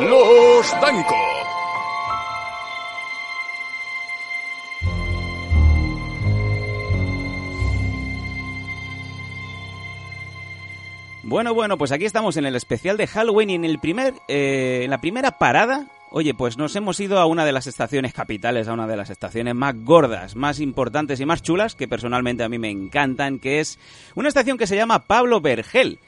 Los 0.00 0.70
Danco. 0.80 1.14
Bueno, 11.22 11.52
bueno, 11.52 11.76
pues 11.76 11.92
aquí 11.92 12.06
estamos 12.06 12.38
en 12.38 12.46
el 12.46 12.56
especial 12.56 12.96
de 12.96 13.06
Halloween 13.08 13.50
y 13.50 13.54
en 13.56 13.64
el 13.66 13.78
primer, 13.78 14.14
eh, 14.26 14.80
en 14.84 14.90
la 14.90 15.02
primera 15.02 15.32
parada, 15.32 15.86
oye, 16.10 16.32
pues 16.32 16.56
nos 16.56 16.74
hemos 16.76 16.98
ido 16.98 17.18
a 17.18 17.26
una 17.26 17.44
de 17.44 17.52
las 17.52 17.66
estaciones 17.66 18.14
capitales, 18.14 18.68
a 18.68 18.72
una 18.72 18.86
de 18.86 18.96
las 18.96 19.10
estaciones 19.10 19.54
más 19.54 19.74
gordas, 19.84 20.34
más 20.34 20.60
importantes 20.60 21.20
y 21.20 21.26
más 21.26 21.42
chulas, 21.42 21.74
que 21.74 21.88
personalmente 21.88 22.42
a 22.42 22.48
mí 22.48 22.58
me 22.58 22.70
encantan, 22.70 23.38
que 23.38 23.60
es 23.60 23.78
una 24.14 24.28
estación 24.28 24.56
que 24.56 24.66
se 24.66 24.76
llama 24.76 25.00
Pablo 25.00 25.42
Vergel 25.42 25.98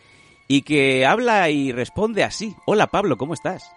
y 0.48 0.62
que 0.62 1.04
habla 1.04 1.50
y 1.50 1.72
responde 1.72 2.24
así. 2.24 2.56
Hola 2.64 2.86
Pablo, 2.86 3.18
¿cómo 3.18 3.34
estás? 3.34 3.70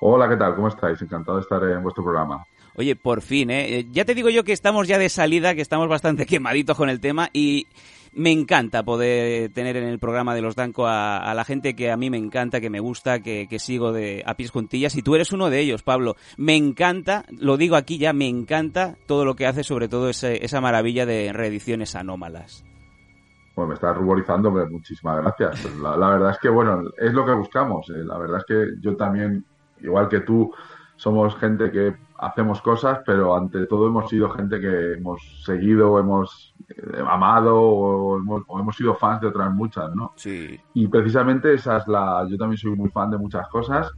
Hola, 0.00 0.28
¿qué 0.30 0.36
tal? 0.36 0.54
¿Cómo 0.54 0.68
estáis? 0.68 1.00
Encantado 1.02 1.36
de 1.36 1.42
estar 1.42 1.62
en 1.62 1.82
vuestro 1.82 2.02
programa. 2.02 2.44
Oye, 2.74 2.96
por 2.96 3.20
fin, 3.20 3.50
¿eh? 3.50 3.86
Ya 3.90 4.06
te 4.06 4.14
digo 4.14 4.30
yo 4.30 4.44
que 4.44 4.52
estamos 4.52 4.88
ya 4.88 4.98
de 4.98 5.10
salida, 5.10 5.54
que 5.54 5.60
estamos 5.60 5.88
bastante 5.88 6.24
quemaditos 6.26 6.76
con 6.76 6.88
el 6.88 7.00
tema 7.00 7.28
y 7.34 7.66
me 8.14 8.32
encanta 8.32 8.82
poder 8.82 9.52
tener 9.52 9.76
en 9.76 9.88
el 9.88 9.98
programa 9.98 10.34
de 10.34 10.40
los 10.40 10.56
Danco 10.56 10.86
a, 10.86 11.32
la 11.34 11.44
gente 11.44 11.76
que 11.76 11.90
a 11.90 11.98
mí 11.98 12.08
me 12.08 12.16
encanta, 12.16 12.60
que 12.60 12.70
me 12.70 12.80
gusta, 12.80 13.20
que, 13.20 13.46
sigo 13.58 13.92
de 13.92 14.22
a 14.26 14.34
pies 14.34 14.50
juntillas 14.50 14.96
y 14.96 15.02
tú 15.02 15.14
eres 15.14 15.32
uno 15.32 15.50
de 15.50 15.60
ellos, 15.60 15.82
Pablo. 15.82 16.16
Me 16.38 16.56
encanta, 16.56 17.26
lo 17.38 17.58
digo 17.58 17.76
aquí 17.76 17.98
ya, 17.98 18.14
me 18.14 18.26
encanta 18.26 18.96
todo 19.06 19.26
lo 19.26 19.36
que 19.36 19.46
hace, 19.46 19.64
sobre 19.64 19.88
todo 19.88 20.08
esa 20.08 20.60
maravilla 20.62 21.04
de 21.04 21.30
reediciones 21.32 21.94
anómalas. 21.94 22.64
Bueno, 23.54 23.68
me 23.68 23.74
estás 23.74 23.96
ruborizando, 23.96 24.52
pero 24.54 24.70
muchísimas 24.70 25.22
gracias. 25.22 25.76
La, 25.80 25.96
verdad 25.96 26.30
es 26.30 26.38
que, 26.38 26.48
bueno, 26.48 26.82
es 26.96 27.12
lo 27.12 27.26
que 27.26 27.34
buscamos. 27.34 27.90
Eh. 27.90 28.04
La 28.04 28.16
verdad 28.16 28.38
es 28.38 28.44
que 28.46 28.80
yo 28.80 28.96
también, 28.96 29.44
igual 29.82 30.08
que 30.08 30.20
tú, 30.20 30.52
somos 31.00 31.34
gente 31.36 31.70
que 31.70 31.96
hacemos 32.18 32.60
cosas, 32.60 33.00
pero 33.06 33.34
ante 33.34 33.66
todo 33.66 33.86
hemos 33.86 34.10
sido 34.10 34.28
gente 34.28 34.60
que 34.60 34.92
hemos 34.92 35.42
seguido, 35.46 35.98
hemos 35.98 36.54
eh, 36.68 37.02
amado 37.08 37.58
o 37.58 38.18
hemos, 38.18 38.76
sido 38.76 38.94
fans 38.94 39.22
de 39.22 39.28
otras 39.28 39.50
muchas, 39.50 39.94
¿no? 39.94 40.12
Sí. 40.16 40.60
Y 40.74 40.88
precisamente 40.88 41.54
esa 41.54 41.78
es 41.78 41.88
la. 41.88 42.26
Yo 42.28 42.36
también 42.36 42.58
soy 42.58 42.76
muy 42.76 42.90
fan 42.90 43.10
de 43.10 43.16
muchas 43.16 43.48
cosas. 43.48 43.90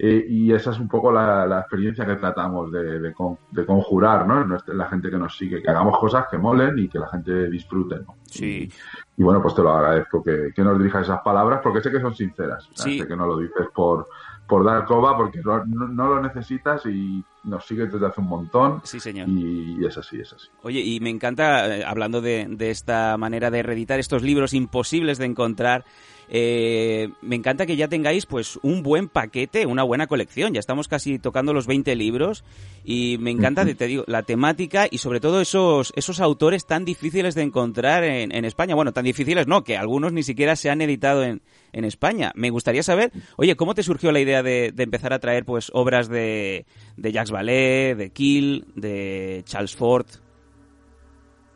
Eh, 0.00 0.26
y 0.28 0.52
esa 0.52 0.70
es 0.70 0.78
un 0.78 0.88
poco 0.88 1.10
la, 1.12 1.58
experiencia 1.60 2.06
que 2.06 2.14
tratamos 2.16 2.70
de, 2.70 3.00
de, 3.00 3.66
conjurar, 3.66 4.26
¿no? 4.26 4.58
La 4.66 4.86
gente 4.86 5.10
que 5.10 5.18
nos 5.18 5.36
sigue, 5.36 5.60
que 5.60 5.70
hagamos 5.70 5.98
cosas 5.98 6.26
que 6.30 6.38
molen 6.38 6.78
y 6.78 6.88
que 6.88 7.00
la 7.00 7.08
gente 7.08 7.50
disfrute, 7.50 7.96
¿no? 7.96 8.16
Sí. 8.24 8.70
Y, 9.16 9.22
bueno, 9.22 9.42
pues 9.42 9.54
te 9.56 9.62
lo 9.62 9.70
agradezco 9.70 10.22
que, 10.22 10.52
que, 10.54 10.62
nos 10.62 10.78
dirijas 10.78 11.02
esas 11.02 11.20
palabras 11.22 11.60
porque 11.62 11.80
sé 11.80 11.90
que 11.90 12.00
son 12.00 12.14
sinceras. 12.14 12.68
Sí. 12.74 12.98
Sé 12.98 13.08
que 13.08 13.16
no 13.16 13.26
lo 13.26 13.38
dices 13.38 13.66
por, 13.74 14.08
por 14.48 14.64
dar 14.64 14.84
coba 14.86 15.16
porque 15.16 15.40
no, 15.44 16.08
lo 16.08 16.22
necesitas 16.22 16.84
y 16.86 17.22
nos 17.44 17.66
sigues 17.66 17.92
desde 17.92 18.06
hace 18.06 18.20
un 18.20 18.28
montón. 18.28 18.80
Sí, 18.84 19.00
señor. 19.00 19.28
Y, 19.28 19.84
es 19.86 19.96
así, 19.96 20.20
es 20.20 20.32
así. 20.32 20.48
Oye, 20.62 20.80
y 20.80 21.00
me 21.00 21.10
encanta, 21.10 21.76
eh, 21.76 21.84
hablando 21.84 22.20
de, 22.20 22.46
de, 22.48 22.70
esta 22.70 23.16
manera 23.16 23.50
de 23.50 23.62
reeditar 23.62 23.98
estos 23.98 24.22
libros 24.22 24.54
imposibles 24.54 25.18
de 25.18 25.26
encontrar, 25.26 25.84
eh, 26.30 27.08
me 27.22 27.36
encanta 27.36 27.64
que 27.64 27.76
ya 27.76 27.88
tengáis 27.88 28.26
pues 28.26 28.58
un 28.62 28.82
buen 28.82 29.08
paquete, 29.08 29.66
una 29.66 29.82
buena 29.82 30.06
colección. 30.06 30.52
Ya 30.52 30.60
estamos 30.60 30.88
casi 30.88 31.18
tocando 31.18 31.54
los 31.54 31.66
20 31.66 31.94
libros 31.96 32.44
y 32.84 33.16
me 33.18 33.30
encanta, 33.30 33.64
te 33.64 33.86
digo, 33.86 34.04
la 34.06 34.22
temática 34.22 34.86
y 34.90 34.98
sobre 34.98 35.20
todo 35.20 35.40
esos, 35.40 35.92
esos 35.96 36.20
autores 36.20 36.66
tan 36.66 36.84
difíciles 36.84 37.34
de 37.34 37.42
encontrar 37.42 38.04
en, 38.04 38.34
en 38.34 38.44
España. 38.44 38.74
Bueno, 38.74 38.92
tan 38.92 39.04
difíciles 39.04 39.46
no, 39.46 39.64
que 39.64 39.76
algunos 39.76 40.12
ni 40.12 40.22
siquiera 40.22 40.54
se 40.56 40.70
han 40.70 40.82
editado 40.82 41.22
en, 41.24 41.40
en 41.72 41.84
España. 41.84 42.32
Me 42.34 42.50
gustaría 42.50 42.82
saber, 42.82 43.10
oye, 43.36 43.56
¿cómo 43.56 43.74
te 43.74 43.82
surgió 43.82 44.12
la 44.12 44.20
idea 44.20 44.42
de, 44.42 44.72
de 44.72 44.82
empezar 44.82 45.12
a 45.12 45.18
traer 45.18 45.44
pues 45.44 45.70
obras 45.72 46.08
de, 46.08 46.66
de 46.96 47.12
Jacques 47.12 47.27
Vallée, 47.32 47.94
de 47.94 48.10
Kill, 48.10 48.66
de 48.74 49.42
Charles 49.44 49.74
Ford? 49.74 50.06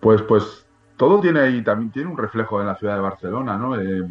Pues, 0.00 0.22
pues 0.22 0.66
todo 0.96 1.20
tiene 1.20 1.40
ahí, 1.40 1.62
también 1.62 1.90
tiene 1.90 2.10
un 2.10 2.16
reflejo 2.16 2.60
en 2.60 2.66
la 2.66 2.76
ciudad 2.76 2.94
de 2.94 3.00
Barcelona, 3.00 3.56
¿no? 3.56 3.80
Eh, 3.80 4.02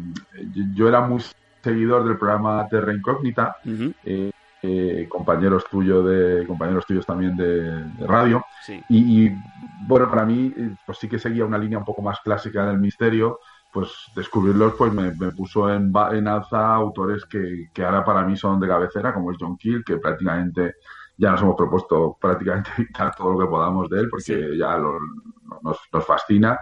yo, 0.74 0.88
era 0.88 1.00
muy 1.00 1.22
seguidor 1.62 2.04
del 2.06 2.18
programa 2.18 2.66
Terra 2.68 2.92
Incógnita, 2.92 3.56
eh, 4.04 4.30
eh, 4.62 5.06
compañeros 5.08 5.64
tuyos 5.70 6.04
de 6.06 6.46
compañeros 6.46 6.86
tuyos 6.86 7.04
también 7.06 7.36
de, 7.36 7.84
radio 8.06 8.44
y, 8.88 9.30
bueno 9.88 10.08
para 10.08 10.24
mí 10.24 10.54
pues 10.86 10.98
sí 10.98 11.08
que 11.08 11.18
seguía 11.18 11.44
una 11.44 11.58
línea 11.58 11.78
un 11.78 11.84
poco 11.84 12.00
más 12.00 12.20
clásica 12.20 12.66
del 12.66 12.78
misterio 12.78 13.40
pues 13.72 13.90
descubrirlos 14.14 14.74
pues 14.74 14.92
me, 14.92 15.10
puso 15.32 15.68
en, 15.72 15.92
en, 16.12 16.28
alza 16.28 16.74
autores 16.74 17.24
que, 17.24 17.70
que, 17.72 17.84
ahora 17.84 18.04
para 18.04 18.22
mí 18.22 18.36
son 18.36 18.60
de 18.60 18.68
cabecera 18.68 19.12
como 19.12 19.32
es 19.32 19.38
John 19.40 19.56
Keel 19.56 19.82
que 19.84 19.96
prácticamente 19.96 20.74
ya 21.22 21.30
nos 21.30 21.42
hemos 21.42 21.54
propuesto 21.56 22.18
prácticamente 22.20 22.70
evitar 22.78 23.14
todo 23.14 23.32
lo 23.32 23.38
que 23.38 23.46
podamos 23.46 23.88
de 23.88 24.00
él 24.00 24.08
porque 24.10 24.58
ya 24.58 24.76
nos, 24.76 25.00
nos, 25.62 26.04
fascina. 26.04 26.58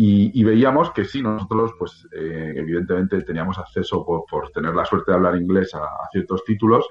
Y, 0.00 0.44
veíamos 0.44 0.92
que 0.92 1.04
sí, 1.04 1.20
nosotros, 1.20 1.72
pues 1.76 2.06
eh, 2.12 2.52
evidentemente 2.54 3.20
teníamos 3.22 3.58
acceso 3.58 4.06
por, 4.06 4.26
por, 4.30 4.48
tener 4.52 4.72
la 4.72 4.84
suerte 4.84 5.10
de 5.10 5.16
hablar 5.16 5.34
inglés 5.34 5.74
a, 5.74 5.88
ciertos 6.12 6.44
títulos. 6.44 6.88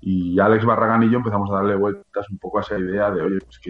Y 0.00 0.40
Alex 0.40 0.64
Barragán 0.64 1.02
y 1.02 1.10
yo 1.10 1.18
empezamos 1.18 1.50
a 1.50 1.56
darle 1.56 1.76
vueltas 1.76 2.30
un 2.30 2.38
poco 2.38 2.56
a 2.56 2.62
esa 2.62 2.78
idea 2.78 3.10
de, 3.10 3.20
oye, 3.20 3.40
pues 3.40 3.60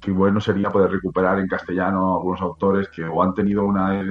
qué 0.00 0.10
bueno 0.12 0.40
sería 0.40 0.70
poder 0.70 0.92
recuperar 0.92 1.40
en 1.40 1.48
castellano 1.48 2.14
algunos 2.14 2.40
autores 2.40 2.88
que 2.90 3.02
o 3.04 3.20
han 3.20 3.34
tenido 3.34 3.64
una 3.64 4.04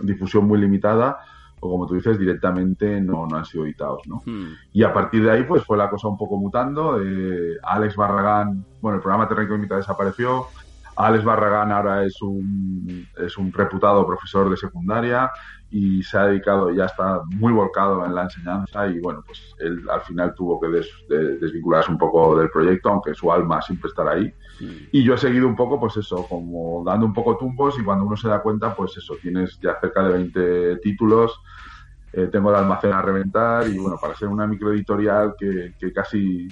difusión 0.00 0.46
muy 0.46 0.58
limitada 0.58 1.18
o 1.60 1.70
como 1.70 1.86
tú 1.86 1.94
dices, 1.94 2.18
directamente 2.18 3.00
no, 3.00 3.26
no 3.26 3.36
han 3.36 3.44
sido 3.44 3.64
editados, 3.64 4.02
¿no? 4.06 4.22
Hmm. 4.24 4.54
Y 4.72 4.82
a 4.82 4.92
partir 4.92 5.22
de 5.22 5.30
ahí, 5.30 5.44
pues 5.44 5.64
fue 5.64 5.76
la 5.76 5.90
cosa 5.90 6.08
un 6.08 6.16
poco 6.16 6.36
mutando. 6.36 7.00
Eh, 7.02 7.58
Alex 7.62 7.96
Barragán, 7.96 8.64
bueno, 8.80 8.96
el 8.96 9.02
programa 9.02 9.28
Terreno 9.28 9.58
Mitad 9.58 9.76
desapareció. 9.76 10.46
Alex 10.96 11.24
Barragán 11.24 11.70
ahora 11.72 12.04
es 12.04 12.20
un, 12.22 13.06
es 13.16 13.38
un 13.38 13.52
reputado 13.52 14.06
profesor 14.06 14.50
de 14.50 14.56
secundaria 14.56 15.30
y 15.70 16.02
se 16.02 16.18
ha 16.18 16.26
dedicado, 16.26 16.72
ya 16.72 16.86
está 16.86 17.22
muy 17.26 17.52
volcado 17.52 18.04
en 18.04 18.14
la 18.14 18.24
enseñanza 18.24 18.88
y 18.88 18.98
bueno, 18.98 19.22
pues 19.24 19.54
él 19.60 19.84
al 19.88 20.00
final 20.02 20.34
tuvo 20.34 20.60
que 20.60 20.66
desvincularse 21.08 21.92
un 21.92 21.98
poco 21.98 22.36
del 22.36 22.50
proyecto, 22.50 22.88
aunque 22.88 23.14
su 23.14 23.32
alma 23.32 23.62
siempre 23.62 23.88
estará 23.88 24.12
ahí. 24.12 24.34
Hmm. 24.60 24.88
Y 24.90 25.04
yo 25.04 25.14
he 25.14 25.18
seguido 25.18 25.46
un 25.46 25.54
poco, 25.54 25.78
pues 25.78 25.96
eso, 25.96 26.26
como 26.28 26.82
dando 26.84 27.06
un 27.06 27.14
poco 27.14 27.36
tumbos 27.36 27.78
y 27.78 27.84
cuando 27.84 28.04
uno 28.04 28.16
se 28.16 28.28
da 28.28 28.42
cuenta, 28.42 28.74
pues 28.74 28.96
eso, 28.96 29.14
tienes 29.22 29.60
ya 29.60 29.78
cerca 29.80 30.02
de 30.02 30.12
20 30.14 30.76
títulos, 30.78 31.40
eh, 32.12 32.26
tengo 32.26 32.50
el 32.50 32.56
almacén 32.56 32.92
a 32.92 33.02
reventar 33.02 33.68
y 33.68 33.78
bueno, 33.78 33.96
para 34.00 34.16
ser 34.16 34.26
una 34.26 34.48
microeditorial 34.48 35.34
que, 35.38 35.74
que 35.78 35.92
casi 35.92 36.48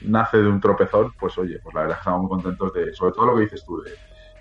nace 0.00 0.38
de 0.38 0.48
un 0.48 0.60
tropezón, 0.60 1.12
pues 1.20 1.36
oye, 1.36 1.58
pues 1.62 1.74
la 1.74 1.82
verdad 1.82 1.98
estamos 1.98 2.22
muy 2.22 2.30
contentos 2.30 2.72
de, 2.72 2.94
sobre 2.94 3.12
todo 3.12 3.26
lo 3.26 3.36
que 3.36 3.42
dices 3.42 3.62
tú, 3.66 3.82
de, 3.82 3.92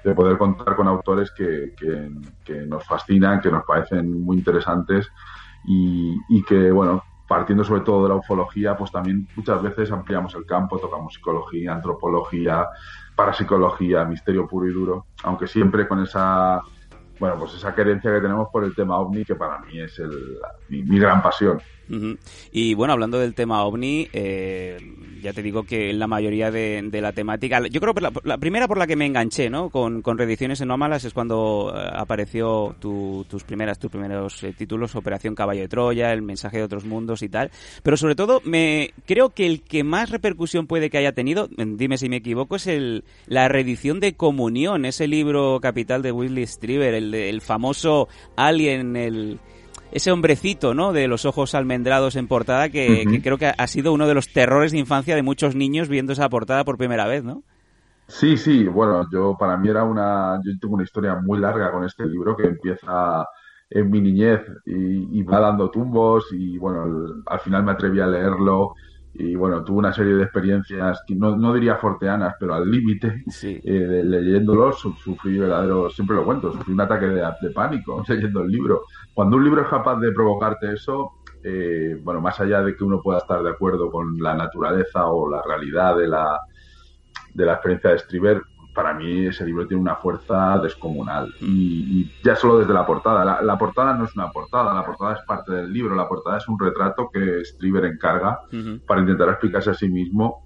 de 0.03 0.13
poder 0.13 0.37
contar 0.37 0.75
con 0.75 0.87
autores 0.87 1.31
que, 1.31 1.73
que, 1.75 2.55
nos 2.67 2.85
fascinan, 2.85 3.41
que 3.41 3.51
nos 3.51 3.63
parecen 3.65 4.21
muy 4.23 4.37
interesantes 4.37 5.07
y, 5.65 6.15
y, 6.29 6.43
que, 6.43 6.71
bueno, 6.71 7.03
partiendo 7.27 7.63
sobre 7.63 7.81
todo 7.81 8.03
de 8.03 8.09
la 8.09 8.15
ufología, 8.15 8.75
pues 8.75 8.91
también 8.91 9.27
muchas 9.35 9.61
veces 9.61 9.91
ampliamos 9.91 10.35
el 10.35 10.45
campo, 10.45 10.77
tocamos 10.77 11.13
psicología, 11.13 11.73
antropología, 11.73 12.67
parapsicología, 13.15 14.03
misterio 14.05 14.47
puro 14.47 14.67
y 14.67 14.73
duro, 14.73 15.05
aunque 15.23 15.47
siempre 15.47 15.87
con 15.87 16.01
esa 16.01 16.61
bueno, 17.19 17.37
pues 17.39 17.53
esa 17.53 17.73
querencia 17.73 18.11
que 18.11 18.19
tenemos 18.19 18.49
por 18.51 18.63
el 18.63 18.75
tema 18.75 18.97
ovni, 18.97 19.23
que 19.23 19.35
para 19.35 19.59
mí 19.59 19.79
es 19.79 19.97
el, 19.99 20.37
mi, 20.69 20.99
gran 20.99 21.21
pasión. 21.21 21.61
Y 22.51 22.73
bueno, 22.73 22.93
hablando 22.93 23.19
del 23.19 23.33
tema 23.33 23.63
ovni, 23.63 24.07
eh, 24.13 24.77
ya 25.21 25.33
te 25.33 25.41
digo 25.41 25.63
que 25.63 25.93
la 25.93 26.07
mayoría 26.07 26.51
de, 26.51 26.89
la 27.01 27.13
temática, 27.13 27.61
yo 27.67 27.79
creo 27.79 27.93
que 27.93 28.01
la, 28.01 28.37
primera 28.37 28.67
por 28.67 28.77
la 28.77 28.85
que 28.85 28.95
me 28.95 29.05
enganché, 29.05 29.49
¿no? 29.49 29.69
Con, 29.69 30.01
con 30.01 30.17
reediciones 30.17 30.61
anómalas 30.61 31.05
es 31.05 31.13
cuando 31.13 31.73
eh, 31.75 31.89
apareció 31.93 32.75
tus 32.79 33.43
primeras, 33.45 33.79
tus 33.79 33.89
primeros 33.89 34.43
eh, 34.43 34.53
títulos, 34.53 34.95
Operación 34.95 35.33
Caballo 35.33 35.61
de 35.61 35.67
Troya, 35.67 36.11
El 36.11 36.21
mensaje 36.21 36.57
de 36.57 36.63
otros 36.63 36.85
mundos 36.85 37.23
y 37.23 37.29
tal. 37.29 37.51
Pero 37.81 37.97
sobre 37.97 38.15
todo, 38.15 38.41
me 38.43 38.93
creo 39.05 39.29
que 39.29 39.45
el 39.45 39.61
que 39.61 39.83
más 39.83 40.09
repercusión 40.09 40.67
puede 40.67 40.89
que 40.89 40.97
haya 40.97 41.13
tenido, 41.13 41.47
dime 41.57 41.97
si 41.97 42.09
me 42.09 42.17
equivoco, 42.17 42.57
es 42.57 42.67
el, 42.67 43.03
la 43.25 43.47
reedición 43.47 43.99
de 43.99 44.13
Comunión, 44.13 44.85
ese 44.85 45.07
libro 45.07 45.59
capital 45.61 46.01
de 46.01 46.11
Willy 46.11 46.45
Strieber, 46.45 46.93
el, 46.93 47.13
el 47.13 47.41
famoso 47.41 48.07
Alien, 48.35 48.95
el 48.95 49.39
ese 49.93 50.11
hombrecito, 50.11 50.73
¿no? 50.73 50.91
De 50.91 51.07
los 51.07 51.25
ojos 51.25 51.55
almendrados 51.55 52.15
en 52.15 52.27
portada, 52.27 52.69
que, 52.69 53.05
que 53.09 53.21
creo 53.21 53.37
que 53.37 53.53
ha 53.55 53.67
sido 53.67 53.93
uno 53.93 54.07
de 54.07 54.15
los 54.15 54.33
terrores 54.33 54.71
de 54.71 54.79
infancia 54.79 55.15
de 55.15 55.21
muchos 55.21 55.55
niños 55.55 55.87
viendo 55.87 56.13
esa 56.13 56.27
portada 56.29 56.65
por 56.65 56.77
primera 56.77 57.07
vez, 57.07 57.23
¿no? 57.23 57.43
Sí, 58.07 58.37
sí, 58.37 58.65
bueno, 58.65 59.07
yo 59.11 59.35
para 59.39 59.57
mí 59.57 59.69
era 59.69 59.83
una, 59.83 60.39
yo 60.43 60.51
tengo 60.59 60.75
una 60.75 60.83
historia 60.83 61.15
muy 61.15 61.39
larga 61.39 61.71
con 61.71 61.85
este 61.85 62.05
libro 62.05 62.35
que 62.35 62.47
empieza 62.47 63.25
en 63.69 63.89
mi 63.89 64.01
niñez 64.01 64.41
y, 64.65 65.23
va 65.23 65.39
dando 65.39 65.69
tumbos 65.71 66.27
y 66.31 66.57
bueno, 66.57 67.23
al 67.25 67.39
final 67.39 67.63
me 67.63 67.71
atreví 67.71 67.99
a 68.01 68.07
leerlo 68.07 68.73
y 69.15 69.35
bueno, 69.35 69.63
tuve 69.63 69.77
una 69.77 69.93
serie 69.93 70.15
de 70.15 70.23
experiencias, 70.23 71.01
no, 71.09 71.35
no 71.37 71.53
diría 71.53 71.75
forteanas, 71.75 72.35
pero 72.39 72.55
al 72.55 72.69
límite, 72.69 73.23
eh, 73.43 74.01
leyéndolo, 74.03 74.73
sufrí 74.73 75.37
verdadero, 75.37 75.89
siempre 75.89 76.15
lo 76.15 76.25
cuento, 76.25 76.51
sufrí 76.51 76.73
un 76.73 76.81
ataque 76.81 77.05
de, 77.05 77.49
pánico 77.53 78.03
leyendo 78.09 78.41
el 78.41 78.49
libro. 78.49 78.81
Cuando 79.13 79.37
un 79.37 79.43
libro 79.43 79.61
es 79.61 79.67
capaz 79.67 79.97
de 79.99 80.11
provocarte 80.11 80.73
eso, 80.73 81.11
eh, 81.43 81.99
bueno, 82.01 82.21
más 82.21 82.39
allá 82.39 82.61
de 82.61 82.75
que 82.75 82.83
uno 82.83 83.01
pueda 83.01 83.19
estar 83.19 83.43
de 83.43 83.49
acuerdo 83.49 83.91
con 83.91 84.17
la 84.19 84.33
naturaleza 84.33 85.07
o 85.07 85.29
la 85.29 85.41
realidad 85.41 85.97
de 85.97 86.07
la, 86.07 86.39
de 87.33 87.45
la 87.45 87.53
experiencia 87.53 87.91
de 87.91 87.99
Striver, 87.99 88.41
para 88.73 88.93
mí 88.93 89.27
ese 89.27 89.45
libro 89.45 89.67
tiene 89.67 89.81
una 89.81 89.95
fuerza 89.95 90.57
descomunal. 90.57 91.33
Y, 91.39 92.11
ya 92.23 92.35
solo 92.35 92.59
desde 92.59 92.73
la 92.73 92.85
portada. 92.85 93.41
La, 93.41 93.57
portada 93.57 93.93
no 93.93 94.05
es 94.05 94.15
una 94.15 94.31
portada, 94.31 94.73
la 94.73 94.85
portada 94.85 95.13
es 95.13 95.21
parte 95.27 95.51
del 95.51 95.71
libro. 95.71 95.95
La 95.95 96.07
portada 96.07 96.37
es 96.37 96.47
un 96.47 96.57
retrato 96.57 97.09
que 97.11 97.45
Striver 97.45 97.85
encarga 97.85 98.39
para 98.87 99.01
intentar 99.01 99.29
explicarse 99.29 99.69
a 99.69 99.73
sí 99.75 99.89
mismo 99.89 100.42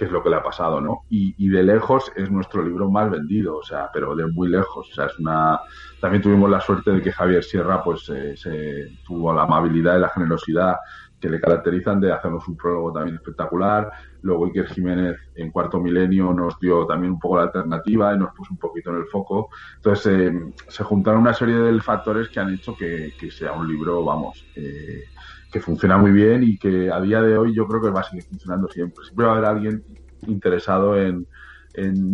qué 0.00 0.06
es 0.06 0.12
lo 0.12 0.22
que 0.22 0.30
le 0.30 0.36
ha 0.36 0.42
pasado, 0.42 0.80
¿no? 0.80 1.02
Y, 1.10 1.50
de 1.50 1.62
lejos 1.62 2.10
es 2.16 2.30
nuestro 2.30 2.62
libro 2.62 2.90
más 2.90 3.10
vendido, 3.10 3.58
o 3.58 3.62
sea, 3.62 3.90
pero 3.92 4.16
de 4.16 4.26
muy 4.28 4.48
lejos. 4.48 4.88
O 4.90 4.94
sea, 4.94 5.04
es 5.04 5.18
una. 5.18 5.60
También 6.00 6.22
tuvimos 6.22 6.48
la 6.48 6.58
suerte 6.58 6.90
de 6.90 7.02
que 7.02 7.12
Javier 7.12 7.44
Sierra, 7.44 7.84
pues, 7.84 8.08
eh, 8.08 8.34
se 8.34 8.96
tuvo 9.04 9.34
la 9.34 9.42
amabilidad 9.42 9.98
y 9.98 10.00
la 10.00 10.08
generosidad 10.08 10.76
que 11.20 11.28
le 11.28 11.38
caracterizan 11.38 12.00
de 12.00 12.12
hacernos 12.12 12.48
un 12.48 12.56
prólogo 12.56 12.94
también 12.94 13.16
espectacular. 13.16 13.92
Luego 14.22 14.46
Iker 14.46 14.68
Jiménez 14.68 15.18
en 15.34 15.50
Cuarto 15.50 15.78
Milenio 15.78 16.32
nos 16.32 16.58
dio 16.58 16.86
también 16.86 17.12
un 17.12 17.18
poco 17.18 17.36
la 17.36 17.42
alternativa 17.42 18.14
y 18.14 18.18
nos 18.18 18.34
puso 18.34 18.54
un 18.54 18.58
poquito 18.58 18.88
en 18.88 18.96
el 18.96 19.04
foco. 19.04 19.50
Entonces 19.76 20.06
eh, 20.06 20.52
se 20.66 20.82
juntaron 20.82 21.20
una 21.20 21.34
serie 21.34 21.56
de 21.56 21.78
factores 21.82 22.30
que 22.30 22.40
han 22.40 22.54
hecho 22.54 22.74
que, 22.74 23.12
sea 23.30 23.52
un 23.52 23.68
libro, 23.68 24.02
vamos, 24.02 24.46
eh, 24.56 25.04
que 25.50 25.60
funciona 25.60 25.98
muy 25.98 26.12
bien 26.12 26.42
y 26.42 26.58
que 26.58 26.90
a 26.90 27.00
día 27.00 27.20
de 27.22 27.36
hoy 27.36 27.54
yo 27.54 27.66
creo 27.66 27.80
que 27.80 27.90
va 27.90 28.00
a 28.00 28.04
seguir 28.04 28.24
funcionando 28.24 28.68
siempre. 28.68 29.04
Siempre 29.04 29.26
va 29.26 29.32
a 29.32 29.36
haber 29.36 29.48
alguien 29.48 29.84
interesado 30.26 30.96
en, 31.00 31.26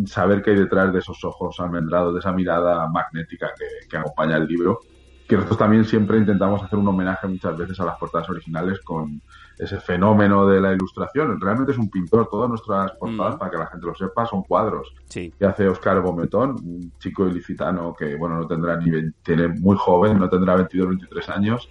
saber 0.07 0.43
qué 0.43 0.51
hay 0.51 0.57
detrás 0.57 0.93
de 0.93 0.99
esos 0.99 1.25
ojos 1.25 1.59
almendrados, 1.61 2.13
de 2.13 2.21
esa 2.21 2.33
mirada 2.33 2.89
magnética 2.89 3.51
que 3.89 3.97
acompaña 3.97 4.37
el 4.37 4.47
libro 4.47 4.81
que 5.27 5.35
nosotros 5.35 5.59
también 5.59 5.85
siempre 5.85 6.19
intentamos 6.19 6.63
hacer 6.63 6.79
un 6.79 6.87
homenaje 6.87 7.27
muchas 7.27 7.57
veces 7.57 7.81
a 7.81 7.85
las 7.85 7.99
portadas 7.99 8.29
originales 8.31 8.81
con 8.81 9.21
ese 9.59 9.81
fenómeno 9.81 10.47
de 10.47 10.61
la 10.61 10.73
ilustración. 10.73 11.41
Realmente 11.41 11.73
es 11.73 11.79
un 11.79 11.91
pintor, 11.91 12.29
todas 12.31 12.49
nuestras 12.49 12.93
portadas, 12.93 13.35
mm. 13.35 13.39
para 13.39 13.51
que 13.51 13.57
la 13.57 13.67
gente 13.67 13.87
lo 13.87 13.95
sepa, 13.95 14.27
son 14.27 14.43
cuadros 14.43 14.95
que 15.13 15.33
hace 15.45 15.69
Oscar 15.69 16.01
Bometón, 16.01 16.51
un 16.51 16.93
chico 16.99 17.27
ilicitano 17.27 17.95
que, 17.95 18.15
bueno, 18.15 18.39
no 18.39 18.47
tendrá 18.47 18.77
ni 18.77 19.11
tiene 19.23 19.49
muy 19.49 19.77
joven, 19.77 20.19
no 20.19 20.29
tendrá 20.29 20.55
22, 20.57 20.89
23 20.89 21.29
años, 21.31 21.69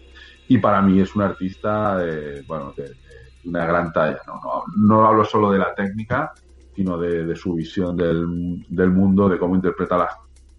y 0.47 0.57
para 0.57 0.81
mí 0.81 0.99
es 0.99 1.15
un 1.15 1.23
artista, 1.23 1.97
bueno, 2.47 2.73
de, 2.75 2.91
una 3.45 3.65
gran 3.65 3.91
talla. 3.91 4.19
¿no? 4.27 4.39
No, 4.43 4.63
no 4.77 5.05
hablo 5.05 5.23
solo 5.23 5.51
de 5.51 5.59
la 5.59 5.73
técnica, 5.73 6.33
sino 6.75 6.97
de, 6.97 7.25
de 7.25 7.35
su 7.35 7.53
visión 7.53 7.95
del, 7.95 8.65
del, 8.67 8.91
mundo, 8.91 9.29
de 9.29 9.39
cómo 9.39 9.55
interpreta 9.55 9.97
las 9.97 10.15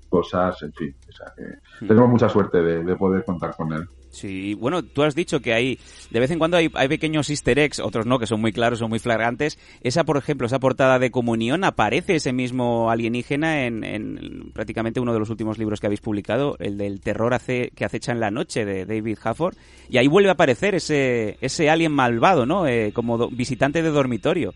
cosas, 0.09 0.63
en 0.63 0.73
fin. 0.73 0.95
O 1.09 1.13
sea 1.13 1.33
que 1.37 1.43
hmm. 1.85 1.89
tenemos 1.89 2.09
mucha 2.09 2.29
suerte 2.29 2.63
de, 2.63 2.97
poder 2.97 3.25
contar 3.25 3.55
con 3.55 3.73
él. 3.73 3.89
Sí, 4.17 4.55
bueno, 4.55 4.83
tú 4.83 5.03
has 5.03 5.15
dicho 5.15 5.41
que 5.41 5.53
hay, 5.53 5.79
de 6.11 6.21
vez 6.21 6.31
en 6.31 6.39
cuando 6.39 6.57
hay, 6.57 6.71
pequeños 6.71 7.29
easter 7.29 7.59
eggs, 7.59 7.81
otros 7.81 8.07
no, 8.07 8.19
que 8.19 8.27
son 8.27 8.41
muy 8.41 8.51
claros, 8.51 8.79
son 8.79 8.89
muy 8.89 8.99
flagrantes. 8.99 9.59
Esa, 9.83 10.05
por 10.05 10.17
ejemplo, 10.17 10.47
esa 10.47 10.59
portada 10.59 10.99
de 10.99 11.11
comunión, 11.11 11.65
aparece 11.65 12.15
ese 12.15 12.33
mismo 12.33 12.91
alienígena 12.91 13.67
en, 13.67 14.53
prácticamente 14.55 15.01
uno 15.01 15.13
de 15.13 15.19
los 15.19 15.29
últimos 15.29 15.59
libros 15.59 15.81
que 15.81 15.87
habéis 15.87 16.01
publicado, 16.01 16.57
el 16.61 16.79
del 16.79 17.03
terror 17.03 17.35
hace, 17.35 17.73
que 17.77 17.85
acecha 17.85 18.11
en 18.11 18.21
la 18.21 18.31
noche 18.31 18.65
de 18.65 18.87
David 18.87 19.19
Hafford. 19.23 19.55
Y 19.91 19.99
ahí 19.99 20.07
vuelve 20.07 20.31
a 20.31 20.33
aparecer 20.33 20.75
ese, 20.75 21.37
ese 21.43 21.69
alien 21.69 21.93
malvado, 21.93 22.47
¿no? 22.47 22.67
Eh, 22.67 22.93
como 22.95 23.29
visitante 23.29 23.83
de 23.83 23.91
dormitorio. 23.91 24.55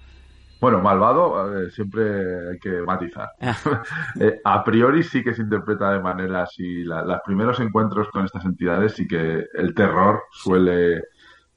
Bueno, 0.61 0.81
malvado 0.81 1.71
siempre 1.71 2.51
hay 2.51 2.59
que 2.59 2.83
matizar. 2.83 3.31
Ah. 3.41 3.57
Eh, 4.21 4.41
a 4.45 4.63
priori 4.65 5.03
sí 5.03 5.23
que 5.23 5.35
se 5.35 5.43
interpreta 5.43 5.93
de 5.93 6.01
manera 6.01 6.43
así. 6.43 6.85
los 6.85 7.21
primeros 7.25 7.59
encuentros 7.61 8.09
con 8.11 8.25
estas 8.25 8.45
entidades 8.45 8.93
sí 8.95 9.07
que 9.07 9.47
el 9.55 9.75
terror 9.75 10.23
suele... 10.31 11.05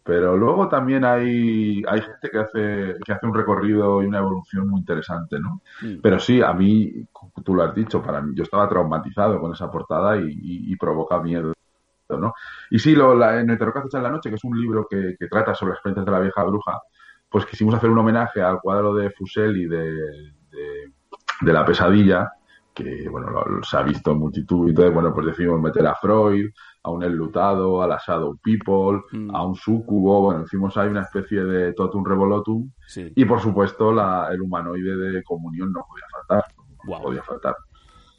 Pero 0.06 0.36
luego 0.36 0.68
también 0.68 1.06
hay, 1.06 1.82
hay 1.88 2.02
gente 2.02 2.30
que 2.30 2.38
hace, 2.38 2.96
que 3.06 3.14
hace 3.14 3.26
un 3.26 3.34
recorrido 3.34 4.04
y 4.04 4.06
una 4.06 4.20
evolución 4.20 4.68
muy 4.68 4.82
interesante, 4.82 5.40
¿no? 5.40 5.62
Mm. 5.82 6.02
Pero 6.02 6.20
sí, 6.20 6.42
a 6.42 6.52
mí, 6.52 7.08
tú 7.44 7.56
lo 7.56 7.64
has 7.64 7.74
dicho, 7.74 8.02
para 8.02 8.20
mí, 8.20 8.34
yo 8.36 8.44
estaba 8.44 8.68
traumatizado 8.68 9.40
con 9.40 9.54
esa 9.54 9.72
portada 9.72 10.18
y, 10.18 10.76
provoca 10.76 11.22
miedo. 11.22 11.54
¿no? 12.10 12.34
Y 12.70 12.80
sí, 12.80 12.96
lo, 12.96 13.16
la, 13.16 13.40
en 13.40 13.50
El 13.50 13.58
terror 13.58 13.74
que 13.74 13.98
en 13.98 14.04
la 14.04 14.12
noche, 14.12 14.30
que 14.30 14.36
es 14.36 14.44
un 14.44 14.60
libro 14.60 14.86
que, 14.90 15.16
que 15.18 15.28
trata 15.28 15.56
sobre 15.56 15.72
las 15.72 15.78
experiencias 15.78 16.06
de 16.06 16.12
la 16.12 16.20
vieja 16.20 16.44
bruja, 16.44 16.82
pues 17.34 17.48
quisimos 17.48 17.74
hacer 17.74 17.90
un 17.90 17.98
homenaje 17.98 18.44
al 18.44 18.62
cuadro 18.62 18.94
de 18.94 19.10
Fusel 19.10 19.58
y 19.58 19.66
de, 19.66 19.92
de, 21.42 21.52
la 21.52 21.66
pesadilla, 21.66 22.32
que 22.76 23.10
bueno, 23.10 23.28
se 23.64 23.76
ha 23.76 23.82
visto 23.82 24.12
en 24.12 24.20
multitud 24.20 24.68
y 24.68 24.70
entonces 24.70 24.94
bueno, 24.94 25.12
pues 25.12 25.26
decidimos 25.26 25.60
meter 25.60 25.88
a 25.88 25.96
Freud, 25.96 26.52
a 26.84 26.92
un 26.92 27.04
enlutado, 27.04 27.82
a 27.82 27.88
la 27.88 28.00
Shadow 28.06 28.38
People, 28.38 29.02
mm. 29.12 29.36
a 29.36 29.48
un 29.48 29.56
sucubo, 29.56 30.22
bueno, 30.22 30.44
hicimos 30.44 30.78
ahí 30.78 30.90
una 30.90 31.02
especie 31.02 31.44
de 31.44 31.74
totum 31.74 32.06
revolotum 32.06 32.70
y 32.96 33.26
por 33.26 33.40
supuesto 33.40 33.92
la, 33.92 34.30
el 34.32 34.40
humanoide 34.40 34.96
de 34.96 35.24
comunión 35.24 35.74
no 35.74 35.84
podía 35.90 36.06
faltar, 36.12 36.54
no 36.88 37.02
podía 37.02 37.24
faltar. 37.24 37.56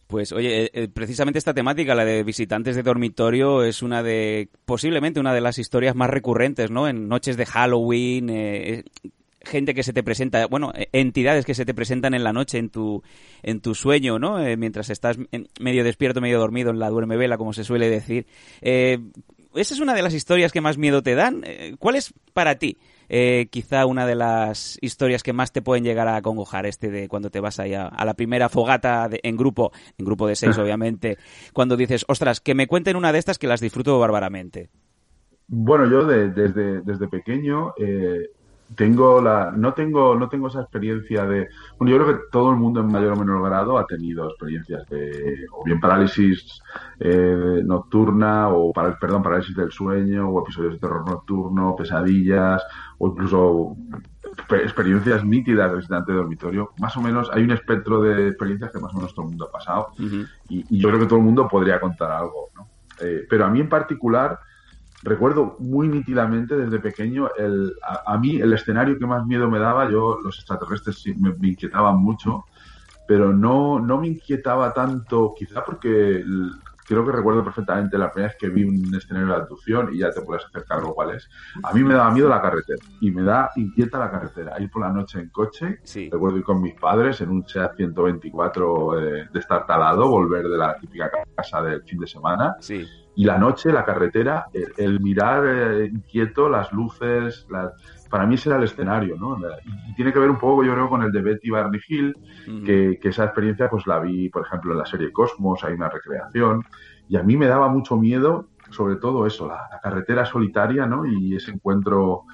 Pues 0.06 0.32
oye, 0.32 0.64
eh, 0.64 0.70
eh, 0.74 0.88
precisamente 0.88 1.38
esta 1.38 1.54
temática, 1.54 1.94
la 1.94 2.04
de 2.04 2.22
visitantes 2.22 2.76
de 2.76 2.82
dormitorio, 2.82 3.62
es 3.64 3.82
una 3.82 4.02
de, 4.02 4.48
posiblemente 4.64 5.20
una 5.20 5.32
de 5.32 5.40
las 5.40 5.58
historias 5.58 5.94
más 5.94 6.10
recurrentes, 6.10 6.70
¿no? 6.70 6.88
En 6.88 7.08
noches 7.08 7.36
de 7.36 7.46
Halloween, 7.46 8.28
eh, 8.30 8.84
gente 9.40 9.74
que 9.74 9.82
se 9.82 9.92
te 9.92 10.02
presenta, 10.02 10.46
bueno, 10.46 10.72
entidades 10.92 11.44
que 11.46 11.54
se 11.54 11.64
te 11.64 11.74
presentan 11.74 12.14
en 12.14 12.24
la 12.24 12.32
noche 12.32 12.58
en 12.58 12.70
tu, 12.70 13.02
en 13.42 13.60
tu 13.60 13.74
sueño, 13.74 14.18
¿no? 14.18 14.38
mientras 14.56 14.88
estás 14.88 15.18
medio 15.60 15.84
despierto, 15.84 16.22
medio 16.22 16.38
dormido 16.38 16.70
en 16.70 16.78
la 16.78 16.88
duerme 16.88 17.18
vela, 17.18 17.36
como 17.36 17.52
se 17.52 17.62
suele 17.62 17.90
decir. 17.90 18.26
Esa 19.54 19.74
es 19.74 19.80
una 19.80 19.94
de 19.94 20.02
las 20.02 20.14
historias 20.14 20.52
que 20.52 20.60
más 20.60 20.78
miedo 20.78 21.02
te 21.02 21.14
dan. 21.14 21.42
¿Cuál 21.78 21.96
es 21.96 22.12
para 22.32 22.56
ti 22.56 22.78
eh, 23.08 23.48
quizá 23.50 23.86
una 23.86 24.06
de 24.06 24.14
las 24.14 24.78
historias 24.80 25.22
que 25.22 25.32
más 25.32 25.52
te 25.52 25.62
pueden 25.62 25.84
llegar 25.84 26.08
a 26.08 26.16
acongojar, 26.16 26.66
este 26.66 26.90
de 26.90 27.08
cuando 27.08 27.30
te 27.30 27.40
vas 27.40 27.60
ahí 27.60 27.74
a, 27.74 27.90
la 28.04 28.14
primera 28.14 28.48
fogata 28.48 29.08
en 29.10 29.36
grupo, 29.36 29.72
en 29.98 30.06
grupo 30.06 30.26
de 30.26 30.36
seis 30.36 30.56
obviamente, 30.58 31.18
cuando 31.52 31.76
dices, 31.76 32.04
ostras, 32.08 32.40
que 32.40 32.54
me 32.54 32.66
cuenten 32.66 32.96
una 32.96 33.12
de 33.12 33.18
estas 33.18 33.38
que 33.38 33.46
las 33.46 33.60
disfruto 33.60 33.98
bárbaramente. 33.98 34.70
Bueno, 35.46 35.88
yo 35.90 36.06
desde, 36.06 36.80
desde 36.80 37.08
pequeño 37.08 37.74
eh, 37.78 38.30
tengo 38.74 39.20
la 39.20 39.52
no 39.52 39.74
tengo 39.74 40.16
no 40.16 40.28
tengo 40.28 40.48
esa 40.48 40.60
experiencia 40.60 41.24
de 41.26 41.48
bueno 41.78 41.94
yo 41.94 42.02
creo 42.02 42.16
que 42.16 42.24
todo 42.32 42.50
el 42.50 42.56
mundo 42.56 42.80
en 42.80 42.90
mayor 42.90 43.12
o 43.12 43.16
menor 43.16 43.44
grado 43.44 43.78
ha 43.78 43.86
tenido 43.86 44.28
experiencias 44.28 44.88
de 44.88 45.46
o 45.52 45.64
bien 45.64 45.78
parálisis 45.80 46.60
eh, 46.98 47.62
nocturna 47.64 48.48
o 48.48 48.72
para, 48.72 48.98
perdón 48.98 49.22
parálisis 49.22 49.54
del 49.54 49.70
sueño 49.70 50.28
o 50.28 50.42
episodios 50.42 50.74
de 50.74 50.78
terror 50.78 51.08
nocturno 51.08 51.76
pesadillas 51.76 52.62
o 52.98 53.08
incluso 53.08 53.76
experiencias 54.62 55.24
nítidas 55.24 55.70
de 55.70 55.76
visitante 55.76 56.12
de 56.12 56.18
dormitorio 56.18 56.70
más 56.78 56.96
o 56.96 57.02
menos 57.02 57.30
hay 57.32 57.42
un 57.42 57.50
espectro 57.50 58.00
de 58.00 58.28
experiencias 58.28 58.72
que 58.72 58.80
más 58.80 58.92
o 58.94 58.96
menos 58.96 59.14
todo 59.14 59.26
el 59.26 59.30
mundo 59.30 59.46
ha 59.46 59.52
pasado 59.52 59.88
y, 60.48 60.78
yo 60.78 60.88
creo 60.88 61.00
que 61.00 61.06
todo 61.06 61.18
el 61.18 61.24
mundo 61.24 61.46
podría 61.48 61.80
contar 61.80 62.10
algo 62.10 62.50
¿no? 62.56 62.68
Eh, 63.00 63.26
pero 63.28 63.44
a 63.44 63.50
mí 63.50 63.60
en 63.60 63.68
particular 63.68 64.38
recuerdo 65.04 65.56
muy 65.60 65.88
nítidamente 65.88 66.56
desde 66.56 66.80
pequeño, 66.80 67.28
el, 67.38 67.74
a, 67.82 68.16
mí 68.18 68.36
el 68.36 68.52
escenario 68.52 68.98
que 68.98 69.06
más 69.06 69.24
miedo 69.26 69.50
me 69.50 69.58
daba, 69.58 69.88
yo 69.90 70.18
los 70.22 70.36
extraterrestres 70.38 71.04
me, 71.18 71.32
me 71.34 71.48
inquietaban 71.48 71.98
mucho, 71.98 72.44
pero 73.06 73.32
no, 73.32 73.78
no 73.78 74.00
me 74.00 74.08
inquietaba 74.08 74.72
tanto, 74.72 75.34
quizá 75.36 75.62
porque 75.62 76.24
creo 76.86 77.04
que 77.04 77.12
recuerdo 77.12 77.44
perfectamente 77.44 77.98
la 77.98 78.10
primera 78.10 78.32
vez 78.32 78.38
que 78.38 78.48
vi 78.48 78.64
un 78.64 78.94
escenario 78.94 79.28
de 79.28 79.34
abducción 79.34 79.90
y 79.92 79.98
ya 79.98 80.10
te 80.10 80.22
puedes 80.22 80.44
hacer 80.44 80.64
cargo 80.64 80.94
cuál 80.94 81.16
es. 81.16 81.28
A 81.62 81.72
mí 81.72 81.84
me 81.84 81.94
daba 81.94 82.10
miedo 82.10 82.28
la 82.28 82.40
carretera 82.40 82.82
y 83.00 83.10
me 83.10 83.22
da 83.22 83.50
inquieta 83.56 83.98
la 83.98 84.10
carretera. 84.10 84.60
Ir 84.60 84.70
por 84.70 84.82
la 84.82 84.90
noche 84.90 85.20
en 85.20 85.28
coche, 85.28 85.80
recuerdo 86.10 86.38
ir 86.38 86.44
con 86.44 86.62
mis 86.62 86.74
padres 86.74 87.20
en 87.20 87.30
un 87.30 87.46
SEAT 87.46 87.76
124 87.76 88.98
eh, 88.98 89.28
de 89.32 89.40
estar 89.40 89.66
talado, 89.66 90.08
volver 90.08 90.48
de 90.48 90.56
la 90.56 90.76
típica 90.78 91.10
casa 91.36 91.62
del 91.62 91.82
fin 91.82 92.00
de 92.00 92.06
semana. 92.06 92.56
Sí 92.60 92.86
y 93.16 93.24
la 93.24 93.38
noche, 93.38 93.72
la 93.72 93.84
carretera, 93.84 94.46
el, 94.52 95.00
mirar 95.00 95.46
eh, 95.46 95.86
inquieto, 95.86 96.48
las 96.48 96.72
luces, 96.72 97.46
para 98.10 98.26
mí 98.26 98.34
ese 98.34 98.48
era 98.48 98.58
el 98.58 98.64
escenario, 98.64 99.16
¿no? 99.16 99.36
Y 99.88 99.94
tiene 99.94 100.12
que 100.12 100.18
ver 100.18 100.30
un 100.30 100.38
poco, 100.38 100.64
yo 100.64 100.72
creo, 100.72 100.88
con 100.88 101.02
el 101.02 101.12
de 101.12 101.22
Betty 101.22 101.50
Barney 101.50 101.80
Hill, 101.86 102.16
que, 102.64 102.98
esa 103.02 103.24
experiencia 103.24 103.68
pues 103.68 103.86
la 103.86 104.00
vi, 104.00 104.28
por 104.28 104.46
ejemplo, 104.46 104.72
en 104.72 104.78
la 104.78 104.86
serie 104.86 105.12
Cosmos, 105.12 105.62
hay 105.64 105.74
una 105.74 105.88
recreación, 105.88 106.64
y 107.08 107.16
a 107.16 107.22
mí 107.22 107.36
me 107.36 107.46
daba 107.46 107.68
mucho 107.68 107.96
miedo 107.96 108.48
sobre 108.70 108.96
todo 108.96 109.26
eso, 109.26 109.46
la, 109.46 109.68
carretera 109.82 110.24
solitaria, 110.24 110.86
¿no? 110.86 111.06
Y 111.06 111.36
ese 111.36 111.52
encuentro 111.52 112.24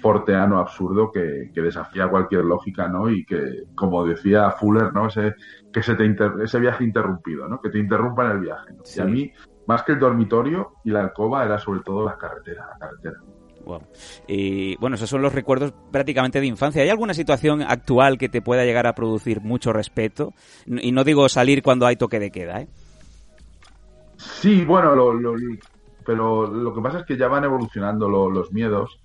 forteano 0.00 0.58
absurdo 0.58 1.10
que, 1.12 1.50
desafía 1.54 2.08
cualquier 2.08 2.44
lógica, 2.44 2.88
¿no? 2.88 3.10
Y 3.10 3.24
que, 3.24 3.64
como 3.74 4.04
decía 4.04 4.50
Fuller, 4.52 4.92
¿no? 4.94 5.08
Ese, 5.08 5.34
que 5.72 5.82
se 5.82 5.94
te 5.94 6.16
ese 6.42 6.58
viaje 6.58 6.84
interrumpido, 6.84 7.48
¿no? 7.48 7.60
Que 7.60 7.70
te 7.70 7.78
interrumpan 7.78 8.30
el 8.32 8.40
viaje. 8.40 8.74
Y 8.96 9.00
a 9.00 9.04
mí, 9.04 9.32
más 9.66 9.82
que 9.82 9.92
el 9.92 9.98
dormitorio 9.98 10.74
y 10.84 10.90
la 10.90 11.00
alcoba, 11.00 11.44
era 11.44 11.58
sobre 11.58 11.80
todo 11.80 12.04
la 12.04 12.16
carretera, 12.16 12.68
la 12.72 12.78
carretera. 12.78 13.16
Y 14.26 14.76
bueno, 14.76 14.96
esos 14.96 15.08
son 15.08 15.22
los 15.22 15.34
recuerdos 15.34 15.72
prácticamente 15.92 16.40
de 16.40 16.46
infancia. 16.46 16.82
¿Hay 16.82 16.88
alguna 16.88 17.14
situación 17.14 17.62
actual 17.62 18.18
que 18.18 18.28
te 18.28 18.42
pueda 18.42 18.64
llegar 18.64 18.86
a 18.86 18.94
producir 18.94 19.40
mucho 19.40 19.72
respeto? 19.72 20.32
Y 20.66 20.92
no 20.92 21.04
digo 21.04 21.28
salir 21.28 21.62
cuando 21.62 21.86
hay 21.86 21.96
toque 21.96 22.18
de 22.18 22.30
queda, 22.30 22.62
¿eh? 22.62 22.68
Sí, 24.16 24.64
bueno, 24.64 24.94
pero 26.04 26.46
lo 26.46 26.74
que 26.74 26.80
pasa 26.80 27.00
es 27.00 27.06
que 27.06 27.16
ya 27.16 27.28
van 27.28 27.44
evolucionando 27.44 28.08
los 28.08 28.52
miedos 28.52 29.00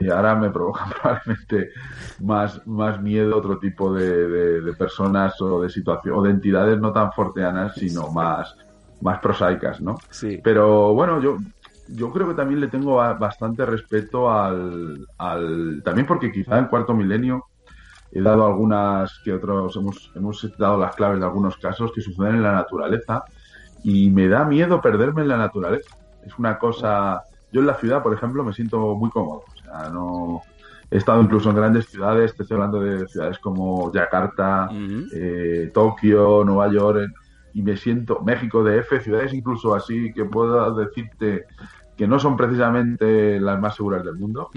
y 0.00 0.08
ahora 0.08 0.36
me 0.36 0.50
provocan 0.50 0.90
probablemente 1.02 1.70
más, 2.20 2.64
más 2.66 3.00
miedo 3.02 3.36
otro 3.36 3.58
tipo 3.58 3.92
de, 3.92 4.72
personas 4.78 5.40
o 5.40 5.60
de 5.62 5.68
situación 5.68 6.14
o 6.16 6.22
de 6.22 6.30
entidades 6.30 6.78
no 6.78 6.92
tan 6.92 7.12
forteanas, 7.12 7.74
sino 7.74 8.10
más, 8.10 8.54
más 9.00 9.20
prosaicas, 9.20 9.80
¿no? 9.80 9.96
Sí. 10.10 10.40
Pero 10.42 10.94
bueno, 10.94 11.20
yo 11.20 11.38
yo 11.92 12.12
creo 12.12 12.28
que 12.28 12.34
también 12.34 12.60
le 12.60 12.68
tengo 12.68 12.96
bastante 12.96 13.66
respeto 13.66 14.30
al, 14.30 15.06
al 15.18 15.82
también 15.84 16.06
porque 16.06 16.30
quizá 16.30 16.58
en 16.58 16.66
cuarto 16.66 16.94
milenio 16.94 17.46
he 18.12 18.20
dado 18.20 18.46
algunas 18.46 19.20
que 19.24 19.32
otros 19.32 19.76
hemos, 19.76 20.10
hemos 20.14 20.58
dado 20.58 20.78
las 20.78 20.94
claves 20.94 21.20
de 21.20 21.26
algunos 21.26 21.56
casos 21.56 21.92
que 21.92 22.00
suceden 22.00 22.36
en 22.36 22.42
la 22.42 22.52
naturaleza 22.52 23.24
y 23.82 24.10
me 24.10 24.28
da 24.28 24.44
miedo 24.44 24.80
perderme 24.80 25.22
en 25.22 25.28
la 25.28 25.36
naturaleza. 25.36 25.96
Es 26.26 26.38
una 26.38 26.58
cosa, 26.58 27.22
yo 27.52 27.60
en 27.60 27.66
la 27.66 27.74
ciudad, 27.74 28.02
por 28.02 28.12
ejemplo, 28.12 28.44
me 28.44 28.52
siento 28.52 28.94
muy 28.96 29.10
cómodo. 29.10 29.44
O 29.52 29.56
sea, 29.56 29.88
no 29.90 30.42
he 30.90 30.98
estado 30.98 31.22
incluso 31.22 31.50
en 31.50 31.56
grandes 31.56 31.86
ciudades, 31.86 32.34
te 32.34 32.42
estoy 32.42 32.56
hablando 32.56 32.80
de 32.80 33.06
ciudades 33.06 33.38
como 33.38 33.92
Yakarta, 33.92 34.68
eh, 35.14 35.70
Tokio, 35.72 36.44
Nueva 36.44 36.70
York, 36.70 37.12
y 37.52 37.62
me 37.62 37.76
siento, 37.76 38.20
México, 38.20 38.62
DF, 38.62 39.02
ciudades 39.02 39.34
incluso 39.34 39.74
así 39.74 40.12
que 40.12 40.24
puedo 40.24 40.74
decirte 40.74 41.46
que 41.96 42.06
no 42.06 42.18
son 42.18 42.36
precisamente 42.36 43.38
las 43.40 43.60
más 43.60 43.76
seguras 43.76 44.04
del 44.04 44.16
mundo. 44.16 44.50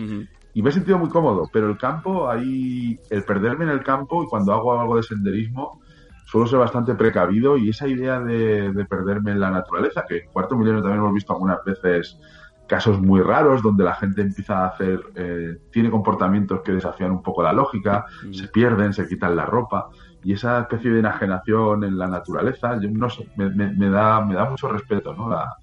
Y 0.56 0.62
me 0.62 0.70
he 0.70 0.72
sentido 0.72 1.00
muy 1.00 1.10
cómodo, 1.10 1.50
pero 1.52 1.68
el 1.68 1.78
campo, 1.78 2.30
ahí, 2.30 3.00
el 3.10 3.24
perderme 3.24 3.66
en 3.66 3.72
el 3.72 3.84
campo 3.84 4.24
y 4.24 4.28
cuando 4.28 4.54
hago 4.54 4.80
algo 4.80 4.98
de 4.98 5.04
senderismo, 5.04 5.82
suelo 6.26 6.48
ser 6.48 6.60
bastante 6.60 6.96
precavido 6.96 7.58
y 7.58 7.70
esa 7.70 7.88
idea 7.88 8.20
de, 8.20 8.86
perderme 8.90 9.32
en 9.32 9.40
la 9.40 9.52
naturaleza, 9.52 10.06
que 10.08 10.18
en 10.20 10.28
Cuarto 10.32 10.56
Milenio 10.56 10.82
también 10.82 11.02
hemos 11.02 11.14
visto 11.14 11.34
algunas 11.34 11.64
veces 11.66 12.20
casos 12.68 13.00
muy 13.02 13.22
raros 13.22 13.62
donde 13.62 13.84
la 13.84 13.96
gente 13.96 14.22
empieza 14.22 14.64
a 14.64 14.68
hacer, 14.68 15.00
eh, 15.16 15.58
tiene 15.72 15.92
comportamientos 15.92 16.62
que 16.62 16.72
desafían 16.72 17.12
un 17.12 17.22
poco 17.22 17.44
la 17.44 17.54
lógica, 17.54 18.06
se 18.32 18.48
pierden, 18.48 18.94
se 18.94 19.08
quitan 19.08 19.36
la 19.36 19.46
ropa 19.46 19.90
y 20.24 20.34
esa 20.34 20.62
especie 20.62 20.92
de 20.92 21.00
enajenación 21.00 21.84
en 21.84 21.98
la 21.98 22.08
naturaleza, 22.08 22.80
yo 22.80 22.90
no 22.90 23.10
sé, 23.10 23.30
me, 23.36 23.50
me, 23.50 23.90
da, 23.90 24.24
me 24.26 24.36
da 24.36 24.50
mucho 24.50 24.70
respeto, 24.70 25.14
¿no? 25.14 25.30
La, 25.30 25.54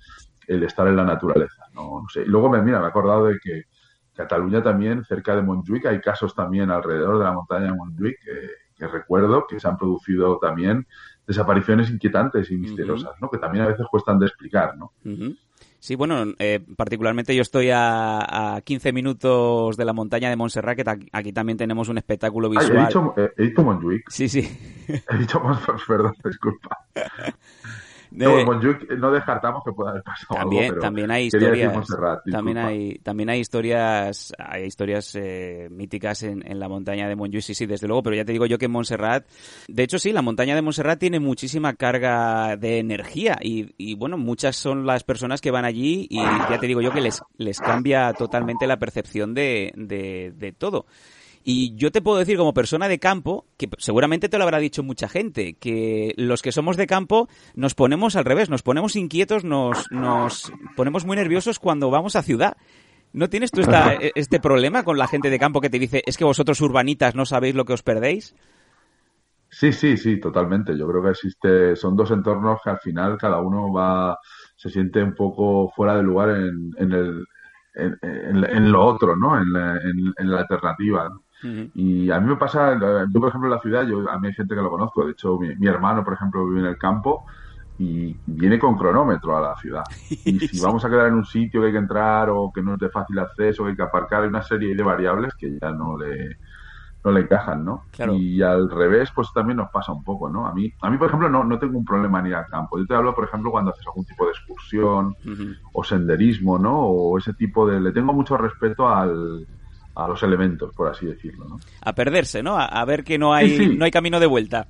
el 0.47 0.63
estar 0.65 0.87
en 0.89 0.97
la 0.97 1.05
naturaleza. 1.05 1.65
No, 1.75 2.05
sé. 2.13 2.23
Y 2.23 2.27
luego 2.27 2.51
me, 2.51 2.61
mira, 2.61 2.79
me 2.81 2.87
he 2.87 2.89
acordado 2.89 3.27
de 3.27 3.39
que 3.39 3.65
Cataluña 4.15 4.63
también, 4.63 5.05
cerca 5.05 5.35
de 5.35 5.43
Montjuic, 5.43 5.87
hay 5.87 6.01
casos 6.01 6.35
también 6.35 6.71
alrededor 6.71 7.19
de 7.19 7.25
la 7.25 7.33
montaña 7.33 7.67
de 7.67 7.73
Montjuic 7.73 8.19
que, 8.77 8.87
recuerdo 8.89 9.47
que 9.47 9.61
se 9.61 9.69
han 9.69 9.77
producido 9.77 10.39
también 10.39 10.87
desapariciones 11.27 11.91
inquietantes 11.91 12.51
y 12.51 12.57
misteriosas, 12.57 13.13
¿no? 13.21 13.29
Que 13.29 13.37
también 13.37 13.65
a 13.65 13.69
veces 13.69 13.87
cuestan 13.91 14.19
de 14.19 14.27
explicar, 14.27 14.77
¿no? 14.77 14.93
Sí, 15.81 15.95
bueno, 15.95 16.25
eh, 16.39 16.61
particularmente 16.77 17.35
yo 17.35 17.41
estoy 17.41 17.71
a, 17.71 18.57
a, 18.57 18.61
15 18.61 18.93
minutos 18.93 19.79
de 19.79 19.85
la 19.87 19.95
montaña 19.95 20.29
de 20.29 20.37
Montserrat, 20.37 20.77
que 20.77 21.09
aquí 21.11 21.33
también 21.33 21.57
tenemos 21.57 21.89
un 21.89 21.97
espectáculo 21.97 22.51
visual. 22.51 22.77
he, 22.77 22.87
dicho, 22.87 23.15
he, 23.39 23.43
dicho, 23.45 23.63
Montjuic. 23.63 24.11
Sí, 24.11 24.29
sí. 24.29 24.41
He 24.87 25.17
dicho 25.17 25.41
Montserrat, 25.41 25.81
perdón, 25.89 26.15
disculpa. 26.23 26.87
No, 28.13 29.11
descartamos 29.13 29.63
que 29.65 29.73
pueda 29.73 29.91
haber 29.91 30.03
pasado 30.03 30.41
también, 30.41 30.79
también 30.79 31.11
hay 31.11 31.27
historias 31.27 31.73
también 32.31 32.59
hay 32.59 32.99
también 32.99 33.31
hay 33.31 33.41
historias 33.41 34.33
hay 34.39 34.65
historias 34.65 35.15
eh, 35.15 35.69
míticas 35.71 36.25
en, 36.25 36.59
la 36.59 36.69
montaña 36.69 37.09
de 37.09 37.15
Montjuic 37.15 37.43
sí 37.43 37.55
sí 37.55 37.67
desde 37.67 37.87
luego 37.87 38.03
pero 38.03 38.17
ya 38.17 38.25
te 38.25 38.33
digo 38.33 38.47
yo 38.47 38.59
que 38.59 38.67
Montserrat 38.67 39.27
de 39.69 39.83
hecho 39.83 39.99
sí 39.99 40.13
la 40.13 40.23
montaña 40.23 40.55
de 40.55 40.63
Montserrat 40.63 40.99
tiene 40.99 41.21
muchísima 41.21 41.75
carga 41.75 42.57
de 42.57 42.79
energía 42.79 43.39
y, 43.41 43.95
bueno 43.95 44.19
muchas 44.19 44.57
son 44.57 44.87
las 44.87 45.05
personas 45.05 45.41
que 45.41 45.51
van 45.51 45.65
allí 45.65 46.07
y 46.11 46.19
ya 46.19 46.59
te 46.59 46.67
digo 46.67 46.81
yo 46.81 46.91
que 46.93 47.01
les 47.01 47.23
les 47.37 47.61
cambia 47.61 48.13
totalmente 48.13 48.67
la 48.67 48.79
percepción 48.79 49.35
de, 49.35 49.73
de, 49.77 50.33
de 50.37 50.53
todo 50.53 50.87
y 51.53 51.75
yo 51.75 51.91
te 51.91 52.01
puedo 52.01 52.17
decir 52.17 52.37
como 52.37 52.55
persona 52.55 52.87
de 52.87 53.01
campo, 53.01 53.45
que 53.59 53.69
seguramente 53.79 54.29
te 54.29 54.39
lo 54.39 54.45
habrá 54.45 54.59
dicho 54.59 54.85
mucha 54.85 55.09
gente, 55.09 55.55
que 55.55 56.15
los 56.17 56.43
que 56.43 56.53
somos 56.53 56.77
de 56.77 56.87
campo 56.87 57.29
nos 57.57 57.75
ponemos 57.75 58.15
al 58.15 58.25
revés, 58.25 58.49
nos 58.49 58.63
ponemos 58.63 58.95
inquietos, 58.95 59.43
nos, 59.43 59.91
nos 59.91 60.53
ponemos 60.77 61.05
muy 61.05 61.17
nerviosos 61.17 61.59
cuando 61.59 61.91
vamos 61.91 62.15
a 62.15 62.23
ciudad. 62.23 62.57
¿No 63.13 63.29
tienes 63.29 63.51
tú 63.51 63.63
esta, 63.63 63.95
este 64.15 64.39
problema 64.39 64.85
con 64.85 64.97
la 64.97 65.09
gente 65.09 65.29
de 65.29 65.41
campo 65.41 65.61
que 65.61 65.71
te 65.71 65.81
dice, 65.81 66.05
es 66.07 66.17
que 66.17 66.23
vosotros 66.23 66.61
urbanitas 66.61 67.17
no 67.17 67.27
sabéis 67.27 67.57
lo 67.57 67.65
que 67.65 67.73
os 67.73 67.83
perdéis? 67.83 68.37
Sí, 69.49 69.73
sí, 69.73 69.97
sí, 69.97 70.21
totalmente. 70.21 70.79
Yo 70.79 70.87
creo 70.87 71.03
que 71.03 71.11
existe, 71.11 71.75
son 71.75 71.97
dos 71.97 72.13
entornos 72.13 72.61
que 72.63 72.71
al 72.71 72.79
final 72.79 73.19
cada 73.19 73.41
uno 73.41 73.73
va, 73.73 74.17
se 74.55 74.71
siente 74.71 75.03
un 75.03 75.17
poco 75.17 75.69
fuera 75.75 75.97
de 75.97 76.05
lugar 76.05 76.31
en, 76.31 76.71
en 76.77 76.93
el, 76.93 77.27
en, 77.75 78.71
lo 78.71 78.85
otro, 78.85 79.17
¿no? 79.17 79.37
En 79.37 79.53
la, 79.53 79.77
en 80.17 80.31
la 80.31 80.43
alternativa. 80.43 81.09
¿no? 81.09 81.25
Y 81.43 82.11
a 82.11 82.21
mí 82.21 82.29
me 82.29 82.37
pasa, 82.37 82.79
yo 82.79 83.21
por 83.21 83.29
ejemplo 83.29 83.49
en 83.49 83.55
la 83.55 83.61
ciudad, 83.61 83.87
yo, 83.87 84.11
a 84.11 84.19
mí 84.19 84.29
hay 84.29 84.35
gente 84.35 84.55
que 84.55 84.61
lo 84.61 84.71
conozco, 84.71 85.05
de 85.05 85.13
hecho 85.13 85.39
mi, 85.39 85.67
hermano 85.67 86.05
por 86.05 86.15
ejemplo 86.15 86.47
vive 86.47 86.61
en 86.61 86.67
el 86.67 86.79
campo 86.79 87.25
y 87.79 88.15
viene 88.27 88.59
con 88.59 88.77
cronómetro 88.77 89.37
a 89.37 89.41
la 89.41 89.57
ciudad. 89.57 89.85
Y 90.25 90.39
si 90.39 90.61
vamos 90.61 90.85
a 90.85 90.91
quedar 90.91 91.07
en 91.09 91.15
un 91.15 91.25
sitio 91.25 91.61
que 91.61 91.69
hay 91.69 91.73
que 91.73 91.79
entrar 91.79 92.29
o 92.31 92.53
que 92.55 92.63
no 92.63 92.75
es 92.75 92.81
de 92.81 92.91
fácil 92.91 93.19
acceso, 93.19 93.65
que 93.65 93.71
hay 93.71 93.77
que 93.77 93.83
aparcar, 93.83 94.23
hay 94.23 94.29
una 94.29 94.43
serie 94.43 94.75
de 94.75 94.83
variables 94.83 95.35
que 95.35 95.59
ya 95.59 95.71
no 95.71 95.97
le, 95.97 96.37
no 97.03 97.11
le 97.13 97.21
encajan, 97.21 97.65
¿no? 97.65 97.85
Y 98.13 98.43
al 98.43 98.71
revés, 98.71 99.11
pues 99.15 99.29
también 99.33 99.57
nos 99.57 99.71
pasa 99.71 99.93
un 99.93 100.05
poco, 100.05 100.29
¿no? 100.29 100.47
A 100.47 100.53
mí, 100.53 100.71
a 100.83 100.91
mí 100.91 100.99
por 100.99 101.09
ejemplo, 101.09 101.31
no, 101.31 101.45
no 101.45 101.59
tengo 101.59 101.79
un 101.79 101.85
problema 101.85 102.21
en 102.21 102.27
ir 102.27 102.35
al 102.35 102.47
campo. 102.47 102.79
Yo 102.79 102.87
te 102.87 102.95
hablo, 102.95 103.15
por 103.15 103.25
ejemplo, 103.25 103.51
cuando 103.51 103.71
haces 103.71 103.87
algún 103.87 104.05
tipo 104.05 104.27
de 104.27 104.33
excursión 104.33 105.17
o 105.73 105.83
senderismo, 105.83 106.59
¿no? 106.59 106.79
O 106.79 107.17
ese 107.17 107.33
tipo 107.33 107.67
de... 107.67 107.81
Le 107.81 107.93
tengo 107.93 108.13
mucho 108.13 108.37
respeto 108.37 108.89
al, 108.89 109.47
a 109.95 110.09
los 110.09 110.23
elementos, 110.23 110.73
por 110.75 110.89
así 110.89 111.07
decirlo. 111.07 111.47
¿no? 111.49 111.61
A 111.83 111.93
perderse, 111.93 112.43
¿no? 112.43 112.59
A, 112.59 112.85
ver 112.85 113.05
que 113.05 113.19
no 113.19 113.35
hay, 113.35 113.77
no 113.77 113.85
hay 113.85 113.91
camino 113.91 114.21
de 114.21 114.27
vuelta. 114.27 114.67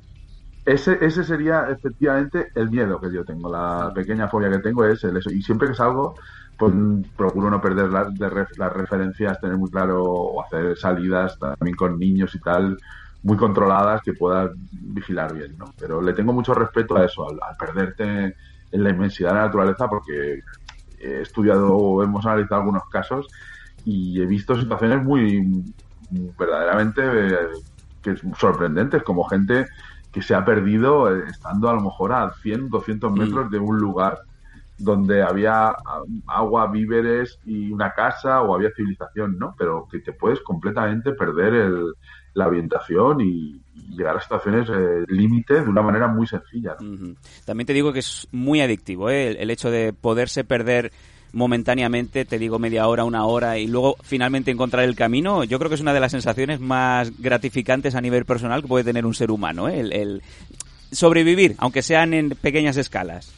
Ese, 0.64 0.98
ese 1.00 1.24
sería 1.24 1.68
efectivamente 1.70 2.48
el 2.54 2.70
miedo 2.70 3.00
que 3.00 3.12
yo 3.12 3.24
tengo, 3.24 3.50
la 3.50 3.90
pequeña 3.94 4.28
fobia 4.28 4.50
que 4.50 4.58
tengo 4.58 4.84
es 4.84 5.02
el 5.04 5.16
eso. 5.16 5.30
Y 5.30 5.42
siempre 5.42 5.68
que 5.68 5.74
salgo, 5.74 6.14
pues 6.58 6.72
procuro 7.16 7.50
no 7.50 7.60
perder 7.60 7.88
las, 7.88 8.08
las 8.18 8.72
referencias, 8.72 9.40
tener 9.40 9.56
muy 9.56 9.70
claro 9.70 10.04
o 10.04 10.44
hacer 10.44 10.76
salidas 10.76 11.38
también 11.38 11.74
con 11.74 11.98
niños 11.98 12.34
y 12.34 12.40
tal, 12.40 12.76
muy 13.22 13.36
controladas 13.36 14.02
que 14.02 14.12
puedas 14.12 14.50
vigilar 14.70 15.32
bien, 15.34 15.56
¿no? 15.56 15.72
Pero 15.78 16.02
le 16.02 16.12
tengo 16.12 16.32
mucho 16.32 16.52
respeto 16.52 16.96
a 16.96 17.04
eso, 17.06 17.26
al, 17.28 17.38
perderte 17.58 18.36
en 18.72 18.84
la 18.84 18.90
inmensidad 18.90 19.30
de 19.30 19.36
la 19.36 19.46
naturaleza, 19.46 19.88
porque 19.88 20.40
he 20.98 21.22
estudiado 21.22 21.74
o 21.74 22.02
hemos 22.02 22.24
analizado 22.26 22.60
algunos 22.60 22.84
casos 22.90 23.26
y 23.84 24.20
he 24.20 24.26
visto 24.26 24.58
situaciones 24.58 25.02
muy 25.02 25.64
verdaderamente 26.38 27.02
eh, 27.04 27.36
que 28.02 28.16
sorprendentes, 28.36 29.02
como 29.02 29.24
gente 29.24 29.66
que 30.12 30.22
se 30.22 30.34
ha 30.34 30.44
perdido 30.44 31.14
eh, 31.14 31.24
estando 31.30 31.68
a 31.68 31.74
lo 31.74 31.82
mejor 31.82 32.12
a 32.12 32.32
100, 32.42 32.68
200 32.68 33.12
mm. 33.12 33.18
metros 33.18 33.50
de 33.50 33.58
un 33.58 33.78
lugar 33.78 34.18
donde 34.78 35.22
había 35.22 35.74
agua, 36.26 36.66
víveres 36.68 37.38
y 37.44 37.70
una 37.70 37.92
casa 37.92 38.40
o 38.40 38.54
había 38.54 38.70
civilización, 38.74 39.38
¿no? 39.38 39.54
Pero 39.58 39.86
que 39.90 40.00
te 40.00 40.12
puedes 40.14 40.40
completamente 40.40 41.12
perder 41.12 41.52
el, 41.52 41.92
la 42.34 42.46
orientación 42.46 43.20
y, 43.20 43.60
llegar 43.90 44.16
a 44.16 44.20
situaciones 44.20 44.68
eh, 44.68 45.04
límite 45.08 45.54
de 45.54 45.68
una 45.68 45.82
manera 45.82 46.06
muy 46.06 46.24
sencilla. 46.24 46.76
También 47.44 47.66
te 47.66 47.72
digo 47.72 47.92
que 47.92 47.98
es 47.98 48.28
muy 48.30 48.60
adictivo 48.60 49.10
¿eh? 49.10 49.32
el, 49.32 49.50
hecho 49.50 49.68
de 49.68 49.92
poderse 49.92 50.44
perder 50.44 50.92
momentáneamente, 51.32 52.24
te 52.24 52.38
digo 52.38 52.58
media 52.58 52.86
hora, 52.88 53.04
una 53.04 53.24
hora, 53.24 53.58
y 53.58 53.66
luego 53.66 53.96
finalmente 54.02 54.50
encontrar 54.50 54.84
el 54.84 54.96
camino, 54.96 55.44
yo 55.44 55.58
creo 55.58 55.68
que 55.68 55.74
es 55.74 55.80
una 55.80 55.92
de 55.92 56.00
las 56.00 56.12
sensaciones 56.12 56.60
más 56.60 57.12
gratificantes 57.18 57.94
a 57.94 58.00
nivel 58.00 58.24
personal 58.24 58.62
que 58.62 58.68
puede 58.68 58.84
tener 58.84 59.06
un 59.06 59.14
ser 59.14 59.30
humano, 59.30 59.68
¿eh? 59.68 59.80
el, 59.80 60.22
sobrevivir, 60.92 61.54
aunque 61.58 61.82
sean 61.82 62.14
en 62.14 62.30
pequeñas 62.30 62.76
escalas. 62.76 63.32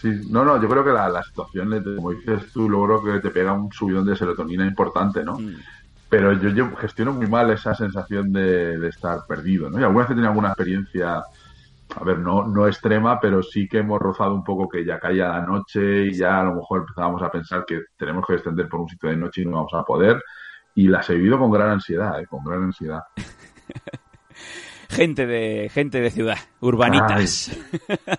Sí, 0.00 0.08
no, 0.30 0.44
no, 0.44 0.60
yo 0.62 0.68
creo 0.68 0.84
que 0.84 0.92
la, 0.92 1.08
la 1.08 1.22
situación, 1.22 1.82
como 1.96 2.12
dices 2.12 2.52
tú, 2.52 2.68
logro 2.68 3.02
que 3.02 3.18
te 3.20 3.30
pega 3.30 3.52
un 3.52 3.72
subidón 3.72 4.06
de 4.06 4.16
serotonina 4.16 4.66
importante, 4.66 5.24
¿no? 5.24 5.38
Mm. 5.38 5.56
Pero 6.08 6.32
yo, 6.32 6.50
yo, 6.50 6.74
gestiono 6.76 7.12
muy 7.12 7.26
mal 7.26 7.50
esa 7.50 7.74
sensación 7.74 8.32
de, 8.32 8.88
estar 8.88 9.26
perdido, 9.26 9.68
¿no? 9.68 9.78
Y 9.78 9.82
alguna 9.82 10.04
vez 10.04 10.10
he 10.10 10.14
tenido 10.14 10.28
alguna 10.28 10.48
experiencia 10.48 11.22
a 11.96 12.04
ver, 12.04 12.18
no, 12.18 12.46
no 12.46 12.66
extrema, 12.66 13.18
pero 13.20 13.42
sí 13.42 13.68
que 13.68 13.78
hemos 13.78 14.00
rozado 14.00 14.34
un 14.34 14.44
poco 14.44 14.68
que 14.68 14.84
ya 14.84 14.98
caía 14.98 15.28
la 15.28 15.42
noche 15.42 16.06
y 16.06 16.14
ya 16.14 16.40
a 16.40 16.44
lo 16.44 16.54
mejor 16.54 16.80
empezábamos 16.80 17.22
a 17.22 17.30
pensar 17.30 17.64
que 17.66 17.82
tenemos 17.96 18.26
que 18.26 18.34
descender 18.34 18.68
por 18.68 18.80
un 18.80 18.88
sitio 18.88 19.08
de 19.08 19.16
noche 19.16 19.42
y 19.42 19.46
no 19.46 19.52
vamos 19.52 19.74
a 19.74 19.84
poder. 19.84 20.22
Y 20.74 20.88
las 20.88 21.08
he 21.10 21.14
vivido 21.14 21.38
con 21.38 21.50
gran 21.50 21.70
ansiedad, 21.70 22.20
¿eh? 22.20 22.26
con 22.26 22.44
gran 22.44 22.64
ansiedad. 22.64 23.02
gente 24.88 25.26
de 25.26 25.68
gente 25.68 26.00
de 26.00 26.10
ciudad, 26.10 26.38
urbanitas. 26.60 27.50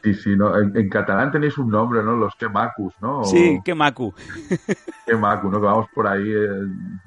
sí, 0.03 0.13
sí, 0.13 0.35
¿no? 0.35 0.55
En, 0.57 0.89
catalán 0.89 1.31
tenéis 1.31 1.57
un 1.57 1.69
nombre, 1.69 2.03
¿no? 2.03 2.15
Los 2.15 2.35
quemacus, 2.35 2.93
¿no? 3.01 3.23
Sí, 3.23 3.59
quemacu. 3.65 4.13
Quemacu, 5.05 5.49
¿no? 5.49 5.59
Que 5.59 5.65
vamos 5.65 5.87
por 5.93 6.07
ahí 6.07 6.31
eh, 6.31 6.47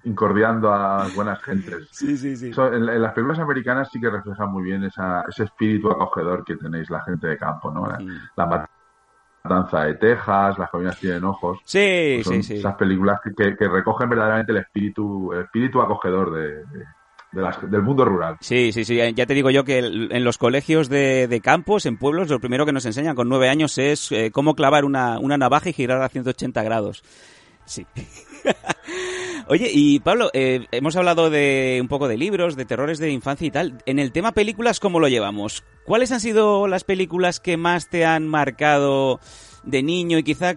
incordiando 0.04 0.72
a 0.72 1.06
buenas 1.14 1.40
gentes. 1.42 1.88
Sí, 1.92 2.16
sí, 2.16 2.36
sí. 2.36 2.50
en, 2.56 3.00
las 3.00 3.12
películas 3.12 3.38
americanas 3.38 3.88
sí 3.92 4.00
que 4.00 4.10
reflejan 4.10 4.50
muy 4.50 4.64
bien 4.64 4.82
esa, 4.84 5.22
ese 5.28 5.44
espíritu 5.44 5.90
acogedor 5.90 6.44
que 6.44 6.56
tenéis 6.56 6.90
la 6.90 7.02
gente 7.04 7.28
de 7.28 7.36
campo, 7.38 7.70
¿no? 7.70 7.86
La, 8.36 8.68
matanza 9.44 9.84
de 9.84 9.94
Texas, 9.94 10.58
las 10.58 10.70
colinas 10.70 10.98
tienen 10.98 11.24
ojos. 11.24 11.58
Sí, 11.64 12.20
pues 12.22 12.28
sí, 12.28 12.42
sí. 12.42 12.54
Esas 12.58 12.76
películas 12.76 13.20
que, 13.36 13.54
recogen 13.68 14.08
verdaderamente 14.08 14.52
el 14.52 14.58
espíritu, 14.58 15.32
el 15.32 15.42
espíritu 15.42 15.80
acogedor 15.80 16.32
de 16.32 16.64
del 17.32 17.82
mundo 17.82 18.04
rural. 18.04 18.36
Sí, 18.40 18.72
sí, 18.72 18.84
sí. 18.84 18.96
Ya 19.14 19.26
te 19.26 19.34
digo 19.34 19.50
yo 19.50 19.64
que 19.64 19.78
en 19.78 20.24
los 20.24 20.38
colegios 20.38 20.88
de, 20.88 21.40
campos, 21.42 21.86
en 21.86 21.96
pueblos, 21.96 22.28
lo 22.28 22.40
primero 22.40 22.66
que 22.66 22.72
nos 22.72 22.84
enseñan 22.84 23.16
con 23.16 23.28
nueve 23.28 23.48
años 23.48 23.78
es 23.78 24.12
eh, 24.12 24.30
cómo 24.30 24.54
clavar 24.54 24.84
una, 24.84 25.18
navaja 25.18 25.70
y 25.70 25.72
girar 25.72 26.02
a 26.02 26.08
180 26.08 26.62
grados. 26.62 27.02
Sí. 27.64 27.86
Oye, 29.48 29.70
y 29.72 30.00
Pablo, 30.00 30.30
eh, 30.34 30.66
hemos 30.70 30.94
hablado 30.96 31.30
de 31.30 31.78
un 31.80 31.88
poco 31.88 32.06
de 32.06 32.16
libros, 32.16 32.54
de 32.54 32.64
terrores 32.64 32.98
de 32.98 33.10
infancia 33.10 33.46
y 33.46 33.50
tal. 33.50 33.78
En 33.86 33.98
el 33.98 34.12
tema 34.12 34.32
películas, 34.32 34.78
¿cómo 34.78 35.00
lo 35.00 35.08
llevamos? 35.08 35.64
¿Cuáles 35.84 36.12
han 36.12 36.20
sido 36.20 36.68
las 36.68 36.84
películas 36.84 37.40
que 37.40 37.56
más 37.56 37.88
te 37.88 38.04
han 38.04 38.28
marcado 38.28 39.20
de 39.64 39.82
niño 39.82 40.18
y 40.18 40.22
quizá 40.22 40.56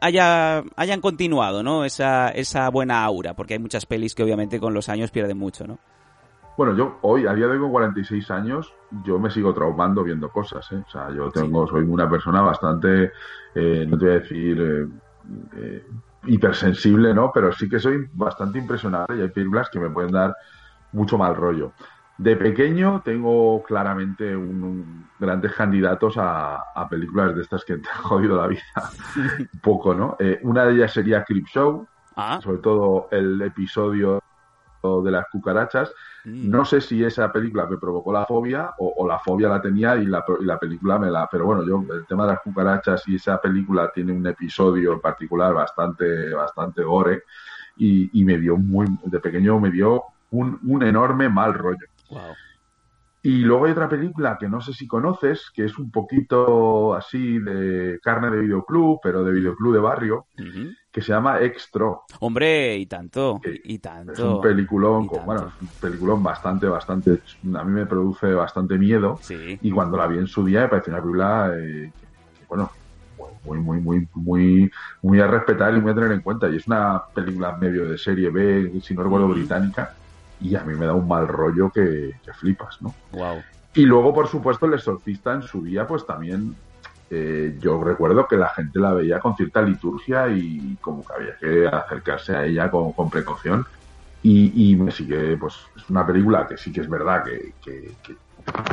haya, 0.00 0.64
hayan 0.76 1.00
continuado, 1.00 1.62
¿no? 1.62 1.84
Esa, 1.84 2.28
esa 2.30 2.68
buena 2.70 3.04
aura, 3.04 3.34
porque 3.34 3.54
hay 3.54 3.60
muchas 3.60 3.86
pelis 3.86 4.14
que 4.14 4.22
obviamente 4.22 4.58
con 4.60 4.74
los 4.74 4.88
años 4.88 5.10
pierden 5.10 5.38
mucho, 5.38 5.66
¿no? 5.66 5.78
Bueno, 6.56 6.74
yo 6.74 6.98
hoy, 7.02 7.26
a 7.26 7.34
día 7.34 7.46
de 7.46 7.52
hoy 7.52 7.58
con 7.58 7.70
46 7.70 8.30
años, 8.30 8.72
yo 9.04 9.18
me 9.18 9.30
sigo 9.30 9.52
traumando 9.52 10.02
viendo 10.02 10.30
cosas, 10.30 10.70
¿eh? 10.72 10.82
O 10.86 10.90
sea, 10.90 11.10
yo 11.10 11.30
tengo, 11.30 11.66
soy 11.66 11.84
una 11.84 12.08
persona 12.08 12.40
bastante, 12.40 13.12
eh, 13.54 13.86
no 13.86 13.98
te 13.98 14.04
voy 14.06 14.14
a 14.14 14.18
decir 14.20 14.60
eh, 14.60 14.86
eh, 15.56 15.86
hipersensible, 16.24 17.12
¿no? 17.12 17.30
Pero 17.32 17.52
sí 17.52 17.68
que 17.68 17.78
soy 17.78 18.08
bastante 18.14 18.58
impresionable 18.58 19.18
y 19.18 19.20
hay 19.20 19.28
películas 19.28 19.68
que 19.68 19.78
me 19.78 19.90
pueden 19.90 20.12
dar 20.12 20.34
mucho 20.92 21.18
mal 21.18 21.36
rollo. 21.36 21.72
De 22.16 22.34
pequeño 22.36 23.02
tengo 23.04 23.62
claramente 23.62 24.34
un, 24.34 25.08
grandes 25.18 25.52
candidatos 25.52 26.14
a, 26.16 26.64
películas 26.88 27.36
de 27.36 27.42
estas 27.42 27.66
que 27.66 27.76
te 27.76 27.88
han 27.90 28.02
jodido 28.02 28.40
la 28.40 28.46
vida 28.46 28.62
un 29.52 29.60
poco, 29.60 29.94
¿no? 29.94 30.16
una 30.42 30.64
de 30.64 30.74
ellas 30.74 30.92
sería 30.94 31.22
Creep 31.22 31.46
Show, 31.48 31.86
ah. 32.16 32.40
sobre 32.42 32.58
todo 32.58 33.08
el 33.10 33.42
episodio 33.42 34.22
de 35.02 35.10
las 35.10 35.26
cucarachas. 35.30 35.92
Mm. 36.24 36.50
No 36.50 36.64
sé 36.64 36.80
si 36.80 37.02
esa 37.04 37.30
película 37.32 37.66
me 37.66 37.78
provocó 37.78 38.12
la 38.12 38.26
fobia 38.26 38.70
o, 38.78 39.06
la 39.06 39.18
fobia 39.18 39.48
la 39.48 39.60
tenía 39.60 39.96
y 39.96 40.06
la, 40.06 40.24
y 40.40 40.44
la, 40.44 40.58
película 40.58 40.98
me 40.98 41.10
la... 41.10 41.28
Pero 41.30 41.46
bueno, 41.46 41.66
yo 41.66 41.84
el 41.94 42.06
tema 42.06 42.24
de 42.24 42.32
las 42.32 42.40
cucarachas 42.40 43.06
y 43.08 43.16
esa 43.16 43.40
película 43.40 43.90
tiene 43.94 44.12
un 44.12 44.26
episodio 44.26 44.92
en 44.92 45.00
particular 45.00 45.54
bastante, 45.54 46.32
bastante 46.34 46.82
gore 46.82 47.22
y, 47.76 48.24
me 48.24 48.38
dio 48.38 48.56
muy... 48.56 48.86
De 49.04 49.20
pequeño 49.20 49.60
me 49.60 49.70
dio 49.70 50.04
un, 50.30 50.58
un 50.64 50.82
enorme 50.82 51.28
mal 51.28 51.54
rollo. 51.54 51.86
Y 53.26 53.38
luego 53.40 53.64
hay 53.64 53.72
otra 53.72 53.88
película 53.88 54.38
que 54.38 54.48
no 54.48 54.60
sé 54.60 54.72
si 54.72 54.86
conoces, 54.86 55.50
que 55.52 55.64
es 55.64 55.76
un 55.78 55.90
poquito 55.90 56.94
así 56.94 57.40
de 57.40 57.98
carne 58.00 58.30
de 58.30 58.38
videoclub, 58.38 59.00
pero 59.02 59.24
de 59.24 59.32
videoclub 59.32 59.74
de 59.74 59.80
barrio, 59.80 60.26
que 60.96 61.02
se 61.02 61.12
llama 61.12 61.42
Extra. 61.42 61.90
Hombre, 62.20 62.74
y 62.78 62.86
tanto, 62.86 63.38
y 63.44 63.78
tanto. 63.80 64.12
Es 64.14 64.18
un 64.18 64.40
peliculón, 64.40 65.06
bueno, 65.26 65.52
un 65.60 65.68
peliculón 65.78 66.22
bastante, 66.22 66.66
bastante, 66.66 67.20
a 67.54 67.64
mí 67.64 67.70
me 67.70 67.84
produce 67.84 68.32
bastante 68.32 68.78
miedo. 68.78 69.20
Y 69.60 69.70
cuando 69.70 69.98
la 69.98 70.06
vi 70.06 70.16
en 70.16 70.26
su 70.26 70.42
día 70.42 70.62
me 70.62 70.68
pareció 70.68 70.94
una 70.94 71.02
película, 71.02 71.52
eh, 71.54 71.92
bueno, 72.48 72.70
muy, 73.44 73.58
muy, 73.58 73.78
muy, 73.78 74.08
muy, 74.14 74.70
muy 75.02 75.20
a 75.20 75.26
respetar 75.26 75.76
y 75.76 75.82
muy 75.82 75.90
a 75.90 75.94
tener 75.94 76.12
en 76.12 76.22
cuenta. 76.22 76.48
Y 76.48 76.56
es 76.56 76.66
una 76.66 77.02
película 77.14 77.54
medio 77.58 77.86
de 77.86 77.98
serie 77.98 78.30
B, 78.30 78.80
si 78.80 78.94
no 78.94 79.02
recuerdo, 79.02 79.28
británica 79.28 79.94
y 80.40 80.54
a 80.54 80.64
mí 80.64 80.74
me 80.74 80.86
da 80.86 80.94
un 80.94 81.06
mal 81.06 81.28
rollo 81.28 81.70
que, 81.70 82.14
flipas, 82.40 82.80
¿no? 82.80 82.94
Wow. 83.12 83.42
Y 83.74 83.82
luego, 83.84 84.14
por 84.14 84.28
supuesto, 84.28 84.64
el 84.64 84.72
exorcista 84.72 85.34
en 85.34 85.42
su 85.42 85.62
día, 85.62 85.86
pues 85.86 86.06
también 86.06 86.56
eh, 87.08 87.56
yo 87.60 87.82
recuerdo 87.82 88.26
que 88.26 88.36
la 88.36 88.48
gente 88.48 88.80
la 88.80 88.92
veía 88.92 89.20
con 89.20 89.36
cierta 89.36 89.62
liturgia 89.62 90.28
y 90.28 90.76
como 90.80 91.06
que 91.06 91.12
había 91.12 91.36
que 91.36 91.66
acercarse 91.66 92.34
a 92.34 92.44
ella 92.44 92.70
con, 92.70 93.10
precaución. 93.10 93.64
Y, 94.22 94.74
me 94.74 94.90
sigue, 94.90 95.36
pues 95.36 95.54
es 95.76 95.88
una 95.88 96.04
película 96.04 96.48
que 96.48 96.56
sí 96.56 96.72
que 96.72 96.80
es 96.80 96.88
verdad 96.88 97.22
que, 97.22 97.52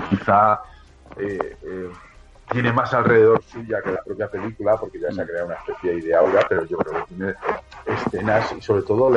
quizá 0.09 0.61
eh, 1.15 1.57
eh, 1.61 1.91
tiene 2.51 2.73
más 2.73 2.91
alrededor 2.91 3.43
suya 3.43 3.79
que 3.83 3.91
la 3.91 4.01
propia 4.01 4.31
película, 4.31 4.77
porque 4.77 4.99
ya 4.99 5.11
se 5.11 5.21
ha 5.21 5.25
creado 5.27 5.45
una 5.45 5.55
especie 5.55 6.01
de 6.01 6.15
aura, 6.15 6.43
pero 6.49 6.65
yo 6.65 6.77
creo 6.77 7.05
que 7.05 7.13
tiene 7.13 7.35
escenas 7.85 8.51
y 8.57 8.61
sobre 8.61 8.81
todo 8.81 9.11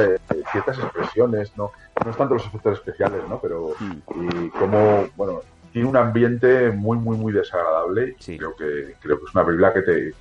ciertas 0.52 0.78
expresiones, 0.78 1.56
¿no? 1.56 1.72
No 2.04 2.10
es 2.10 2.16
tanto 2.18 2.34
los 2.34 2.46
efectos 2.46 2.74
especiales, 2.74 3.22
¿no? 3.30 3.40
Pero 3.40 3.72
mm. 3.80 4.44
y 4.44 4.50
como, 4.50 5.06
bueno, 5.16 5.40
tiene 5.76 5.90
un 5.90 5.96
ambiente 5.98 6.70
muy, 6.70 6.96
muy, 6.96 7.18
muy 7.18 7.34
desagradable. 7.34 8.16
Creo 8.24 8.56
que 8.56 8.94
creo 8.98 9.18
que 9.18 9.26
es 9.26 9.34
una 9.34 9.44
película 9.44 9.74
que 9.74 9.82
te 9.82 10.14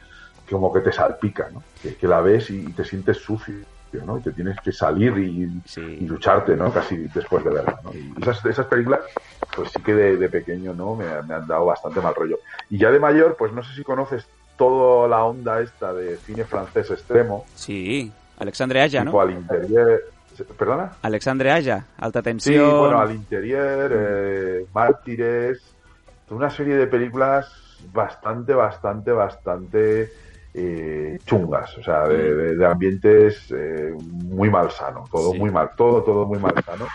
como 0.52 0.74
que 0.74 0.82
te 0.82 0.92
salpica, 0.92 1.50
¿no? 1.50 1.64
Que, 1.82 2.08
la 2.10 2.20
ves 2.20 2.50
y 2.50 2.74
te 2.74 2.84
sientes 2.84 3.20
sucio. 3.20 3.56
¿no? 4.06 4.18
Y 4.18 4.22
te 4.22 4.34
tienes 4.34 4.60
que 4.60 4.74
salir 4.74 5.18
y, 5.18 6.06
lucharte, 6.06 6.58
¿no? 6.58 6.74
Casi 6.74 6.98
después 7.08 7.42
de 7.46 7.52
verla, 7.52 7.80
¿no? 7.86 7.94
Y 7.94 8.14
esas, 8.22 8.44
esas 8.44 8.66
películas, 8.66 9.00
pues 9.56 9.72
sí 9.72 9.82
que 9.82 9.94
de, 9.94 10.28
pequeño, 10.28 10.74
¿no? 10.74 10.94
Me, 10.94 11.06
me, 11.22 11.36
han 11.36 11.48
dado 11.48 11.68
bastante 11.68 12.02
mal 12.02 12.14
rollo. 12.14 12.40
Y 12.70 12.78
ya 12.78 12.92
de 12.92 13.00
mayor, 13.00 13.38
pues 13.40 13.54
no 13.54 13.64
sé 13.64 13.74
si 13.76 13.84
conoces 13.86 14.28
toda 14.58 15.08
la 15.08 15.24
onda 15.24 15.62
esta 15.62 15.94
de 15.94 16.18
cine 16.18 16.44
francés 16.44 16.92
extremo. 16.92 17.46
Sí, 17.56 18.12
Alexandre 18.40 18.82
Aya, 18.82 19.06
¿no? 19.06 19.22
Al 19.22 19.32
interior, 19.32 20.04
¿Perdona? 20.44 20.92
Alexandre 21.02 21.52
Aya, 21.52 21.86
Alta 21.98 22.22
Tensión. 22.22 22.70
Sí, 22.70 22.76
bueno, 22.78 23.00
Al 23.00 23.12
Interior, 23.12 23.92
eh, 23.94 24.66
Mártires, 24.74 25.62
una 26.30 26.50
serie 26.50 26.76
de 26.76 26.88
películas 26.88 27.50
bastante, 27.94 28.54
bastante, 28.54 29.12
bastante 29.12 30.12
eh, 30.54 31.18
chungas, 31.26 31.78
o 31.78 31.84
sea, 31.84 32.08
de, 32.08 32.56
de, 32.56 32.66
ambientes 32.66 33.52
eh, 33.52 33.94
muy 34.00 34.50
malsano, 34.50 35.04
todo 35.12 35.34
muy 35.34 35.52
mal, 35.52 35.72
todo, 35.76 36.02
todo 36.02 36.26
muy 36.26 36.40
malsano. 36.40 36.88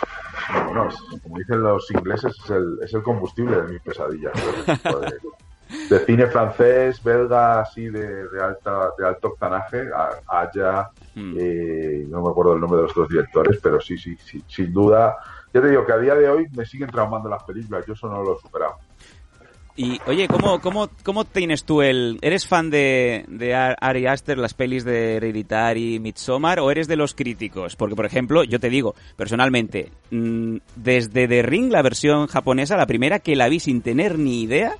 Bueno, 0.64 0.88
como 1.22 1.38
dicen 1.38 1.62
los 1.62 1.90
ingleses, 1.90 2.34
es 2.42 2.50
el, 2.50 2.78
es 2.82 2.94
el 2.94 3.02
combustible 3.02 3.56
de 3.56 3.72
mis 3.72 3.82
pesadillas. 3.82 4.32
De 5.88 5.98
cine 6.00 6.26
francés, 6.26 7.02
belga, 7.02 7.60
así 7.60 7.86
de, 7.88 8.28
de, 8.28 8.42
alta, 8.42 8.90
de 8.98 9.06
alto 9.06 9.28
octanaje, 9.28 9.88
Aya, 10.26 10.90
hmm. 11.14 11.34
eh, 11.38 12.04
no 12.08 12.22
me 12.22 12.30
acuerdo 12.30 12.54
el 12.54 12.60
nombre 12.60 12.78
de 12.78 12.82
los 12.84 12.94
dos 12.94 13.08
directores, 13.08 13.58
pero 13.62 13.80
sí, 13.80 13.96
sí, 13.96 14.16
sí, 14.16 14.42
sin 14.46 14.72
duda. 14.72 15.16
Ya 15.52 15.60
te 15.60 15.68
digo 15.68 15.84
que 15.84 15.92
a 15.92 15.98
día 15.98 16.14
de 16.14 16.28
hoy 16.28 16.46
me 16.54 16.64
siguen 16.64 16.90
traumando 16.90 17.28
las 17.28 17.42
películas, 17.44 17.84
yo 17.86 17.94
eso 17.94 18.08
no 18.08 18.22
lo 18.22 18.36
he 18.36 18.40
superado. 18.40 18.76
Y 19.76 19.98
oye, 20.06 20.28
¿cómo, 20.28 20.60
cómo, 20.60 20.90
cómo 21.04 21.24
tienes 21.24 21.64
tú 21.64 21.80
el... 21.80 22.18
¿Eres 22.20 22.46
fan 22.46 22.68
de, 22.68 23.24
de 23.28 23.54
Ari 23.54 24.06
Aster, 24.06 24.36
las 24.36 24.52
pelis 24.52 24.84
de 24.84 25.16
Hereditary, 25.16 25.98
Midsommar, 26.00 26.60
o 26.60 26.70
eres 26.70 26.86
de 26.86 26.96
los 26.96 27.14
críticos? 27.14 27.76
Porque, 27.76 27.96
por 27.96 28.04
ejemplo, 28.04 28.44
yo 28.44 28.60
te 28.60 28.68
digo, 28.68 28.94
personalmente, 29.16 29.90
mm, 30.10 30.56
desde 30.76 31.26
The 31.28 31.42
Ring, 31.42 31.72
la 31.72 31.82
versión 31.82 32.26
japonesa, 32.26 32.76
la 32.76 32.86
primera 32.86 33.20
que 33.20 33.36
la 33.36 33.48
vi 33.48 33.60
sin 33.60 33.80
tener 33.80 34.18
ni 34.18 34.42
idea, 34.42 34.74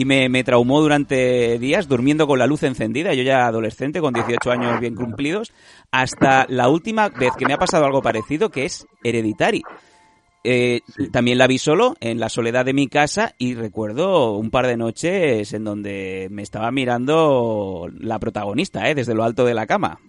y 0.00 0.06
me, 0.06 0.30
me, 0.30 0.44
traumó 0.44 0.80
durante 0.80 1.58
días 1.58 1.86
durmiendo 1.86 2.26
con 2.26 2.38
la 2.38 2.46
luz 2.46 2.62
encendida, 2.62 3.12
yo 3.12 3.22
ya 3.22 3.46
adolescente 3.46 4.00
con 4.00 4.14
18 4.14 4.50
años 4.50 4.80
bien 4.80 4.94
cumplidos, 4.94 5.52
hasta 5.90 6.46
la 6.48 6.70
última 6.70 7.10
vez 7.10 7.32
que 7.36 7.44
me 7.44 7.52
ha 7.52 7.58
pasado 7.58 7.84
algo 7.84 8.00
parecido 8.00 8.48
que 8.48 8.64
es 8.64 8.86
Hereditary. 9.04 9.62
Eh, 10.42 10.80
También 11.12 11.36
la 11.36 11.46
vi 11.46 11.58
solo 11.58 11.96
en 12.00 12.18
la 12.18 12.30
soledad 12.30 12.64
de 12.64 12.72
mi 12.72 12.88
casa 12.88 13.34
y 13.36 13.54
recuerdo 13.54 14.38
un 14.38 14.50
par 14.50 14.66
de 14.68 14.78
noches 14.78 15.52
en 15.52 15.64
donde 15.64 16.28
me 16.30 16.40
estaba 16.40 16.70
mirando 16.70 17.90
la 17.98 18.18
protagonista, 18.18 18.88
eh, 18.88 18.94
desde 18.94 19.14
lo 19.14 19.22
alto 19.22 19.44
de 19.44 19.52
la 19.52 19.66
cama. 19.66 20.00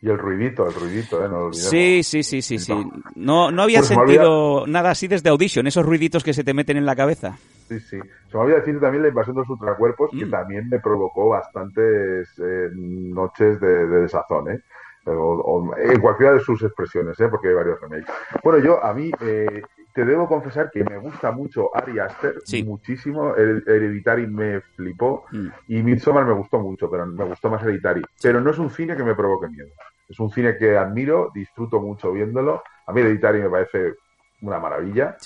Y 0.00 0.10
el 0.10 0.18
ruidito, 0.18 0.68
el 0.68 0.74
ruidito, 0.74 1.24
¿eh? 1.24 1.28
No 1.28 1.52
sí, 1.52 2.04
sí, 2.04 2.22
sí, 2.22 2.40
sí, 2.40 2.60
sí. 2.60 2.72
No, 3.16 3.50
no 3.50 3.62
había 3.62 3.80
pues 3.80 3.88
sentido 3.88 4.64
nada 4.68 4.90
así 4.90 5.08
desde 5.08 5.30
Audition, 5.30 5.66
esos 5.66 5.84
ruiditos 5.84 6.22
que 6.22 6.34
se 6.34 6.44
te 6.44 6.54
meten 6.54 6.76
en 6.76 6.86
la 6.86 6.94
cabeza. 6.94 7.36
Sí, 7.68 7.80
sí. 7.80 7.98
Se 8.30 8.36
me 8.36 8.42
había 8.42 8.56
decir 8.56 8.78
también 8.80 9.02
la 9.02 9.08
invasión 9.08 9.36
de 9.36 9.42
los 9.42 9.50
ultracuerpos, 9.50 10.10
que 10.10 10.26
mm. 10.26 10.30
también 10.30 10.68
me 10.68 10.80
provocó 10.80 11.30
bastantes 11.30 12.28
eh, 12.38 12.68
noches 12.72 13.60
de, 13.60 13.86
desazón, 13.86 14.50
¿eh? 14.50 14.60
en 15.06 16.00
cualquiera 16.00 16.32
de 16.32 16.40
sus 16.40 16.62
expresiones, 16.62 17.18
¿eh? 17.20 17.28
porque 17.28 17.48
hay 17.48 17.54
varios 17.54 17.80
remakes. 17.80 18.06
Bueno, 18.42 18.58
yo, 18.64 18.82
a 18.82 18.94
mí, 18.94 19.10
eh, 19.20 19.62
te 19.94 20.04
debo 20.04 20.26
confesar 20.26 20.70
que 20.72 20.82
me 20.82 20.98
gusta 20.98 21.30
mucho 21.30 21.74
Ari 21.74 22.00
Aster, 22.00 22.34
muchísimo. 22.64 23.34
Hereditary 23.36 24.26
me 24.26 24.60
flipó 24.60 25.24
mm. 25.30 25.48
y 25.68 25.82
Midsommar 25.82 26.26
me 26.26 26.32
gustó 26.32 26.58
mucho, 26.58 26.90
pero 26.90 27.06
me 27.06 27.24
gustó 27.24 27.48
más 27.48 27.62
Hereditary. 27.62 28.02
Pero 28.20 28.40
no 28.40 28.50
es 28.50 28.58
un 28.58 28.70
cine 28.70 28.96
que 28.96 29.04
me 29.04 29.14
provoque 29.14 29.48
miedo. 29.48 29.68
Es 30.08 30.18
un 30.18 30.30
cine 30.30 30.56
que 30.58 30.76
admiro, 30.76 31.30
disfruto 31.32 31.80
mucho 31.80 32.12
viéndolo. 32.12 32.62
A 32.86 32.92
mí 32.92 33.00
Hereditary 33.02 33.42
me 33.42 33.50
parece 33.50 33.94
una 34.42 34.58
maravilla. 34.58 35.16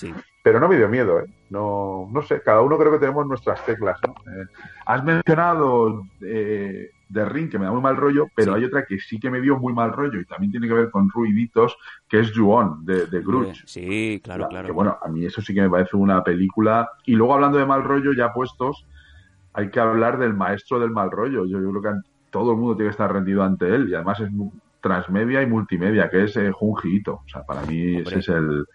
Pero 0.41 0.59
no 0.59 0.69
me 0.69 0.77
dio 0.77 0.87
miedo, 0.87 1.19
¿eh? 1.19 1.25
No, 1.49 2.07
no 2.11 2.21
sé, 2.21 2.41
cada 2.41 2.61
uno 2.61 2.77
creo 2.77 2.91
que 2.91 2.99
tenemos 2.99 3.25
nuestras 3.27 3.65
teclas, 3.65 3.99
¿no? 4.07 4.13
Eh, 4.31 4.45
has 4.85 5.03
mencionado 5.03 6.03
eh, 6.21 6.91
The 7.11 7.25
Ring, 7.25 7.49
que 7.49 7.57
me 7.57 7.65
da 7.65 7.71
muy 7.71 7.81
mal 7.81 7.97
rollo, 7.97 8.27
pero 8.35 8.53
hay 8.53 8.63
otra 8.63 8.85
que 8.85 8.99
sí 8.99 9.19
que 9.19 9.29
me 9.29 9.41
dio 9.41 9.57
muy 9.57 9.73
mal 9.73 9.91
rollo 9.91 10.19
y 10.19 10.25
también 10.25 10.51
tiene 10.51 10.67
que 10.67 10.73
ver 10.73 10.91
con 10.91 11.09
Ruiditos, 11.09 11.75
que 12.07 12.19
es 12.19 12.31
Juon, 12.31 12.85
de, 12.85 13.07
de 13.07 13.21
Grudge. 13.21 13.63
Sí, 13.65 14.21
claro, 14.23 14.47
claro. 14.47 14.67
Que 14.67 14.71
bueno, 14.71 14.97
a 15.01 15.07
mí 15.09 15.25
eso 15.25 15.41
sí 15.41 15.53
que 15.53 15.61
me 15.61 15.69
parece 15.69 15.97
una 15.97 16.23
película. 16.23 16.89
Y 17.05 17.15
luego 17.15 17.33
hablando 17.33 17.57
de 17.57 17.65
mal 17.65 17.83
rollo, 17.83 18.13
ya 18.13 18.31
puestos, 18.31 18.85
hay 19.53 19.69
que 19.71 19.79
hablar 19.79 20.19
del 20.19 20.33
maestro 20.35 20.79
del 20.79 20.91
mal 20.91 21.09
rollo. 21.09 21.45
Yo, 21.45 21.59
yo 21.59 21.69
creo 21.71 21.81
que 21.81 21.99
todo 22.29 22.51
el 22.51 22.57
mundo 22.57 22.75
tiene 22.75 22.89
que 22.89 22.93
estar 22.93 23.11
rendido 23.11 23.43
ante 23.43 23.67
él 23.73 23.89
y 23.89 23.95
además 23.95 24.19
es 24.19 24.29
transmedia 24.81 25.41
y 25.41 25.47
multimedia, 25.47 26.09
que 26.09 26.23
es 26.23 26.37
eh, 26.37 26.51
Junji 26.51 27.01
O 27.07 27.23
sea, 27.27 27.43
para 27.43 27.63
mí 27.63 27.97
ese 27.97 28.19
es 28.19 28.29
el, 28.29 28.65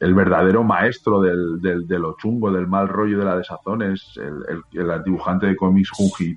el, 0.00 0.14
verdadero 0.14 0.64
maestro 0.64 1.20
del, 1.20 1.60
del, 1.60 1.86
de 1.86 1.98
lo 1.98 2.16
chungo, 2.16 2.50
del 2.50 2.66
mal 2.66 2.88
rollo 2.88 3.18
de 3.18 3.24
la 3.24 3.36
desazón, 3.36 3.82
es 3.82 4.16
el, 4.16 4.62
el, 4.72 5.02
dibujante 5.04 5.46
de 5.46 5.56
cómics 5.56 5.90
Junji 5.90 6.36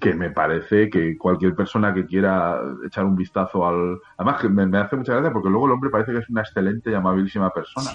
que 0.00 0.14
me 0.14 0.30
parece 0.30 0.90
que 0.90 1.16
cualquier 1.16 1.54
persona 1.54 1.94
que 1.94 2.06
quiera 2.06 2.60
echar 2.84 3.04
un 3.04 3.16
vistazo 3.16 3.66
al... 3.66 3.98
Además, 4.16 4.40
que 4.40 4.48
me, 4.48 4.78
hace 4.78 4.96
mucha 4.96 5.14
gracia 5.14 5.32
porque 5.32 5.48
luego 5.48 5.66
el 5.66 5.72
hombre 5.72 5.90
parece 5.90 6.12
que 6.12 6.18
es 6.18 6.28
una 6.28 6.42
excelente 6.42 6.90
y 6.90 6.94
amabilísima 6.94 7.50
persona, 7.50 7.90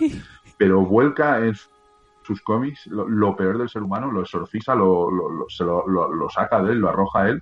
pero 0.57 0.81
vuelca 0.85 1.39
en 1.39 1.55
sus 2.23 2.41
cómics 2.41 2.87
lo, 2.87 3.35
peor 3.35 3.57
del 3.57 3.69
ser 3.69 3.83
humano, 3.83 4.11
lo 4.11 4.21
exorciza, 4.21 4.75
lo, 4.75 5.09
lo, 5.09 5.45
se 5.49 5.63
lo, 5.63 5.87
lo, 5.87 6.29
saca 6.29 6.61
de 6.61 6.73
él, 6.73 6.79
lo 6.79 6.89
arroja 6.89 7.23
a 7.23 7.29
él 7.29 7.41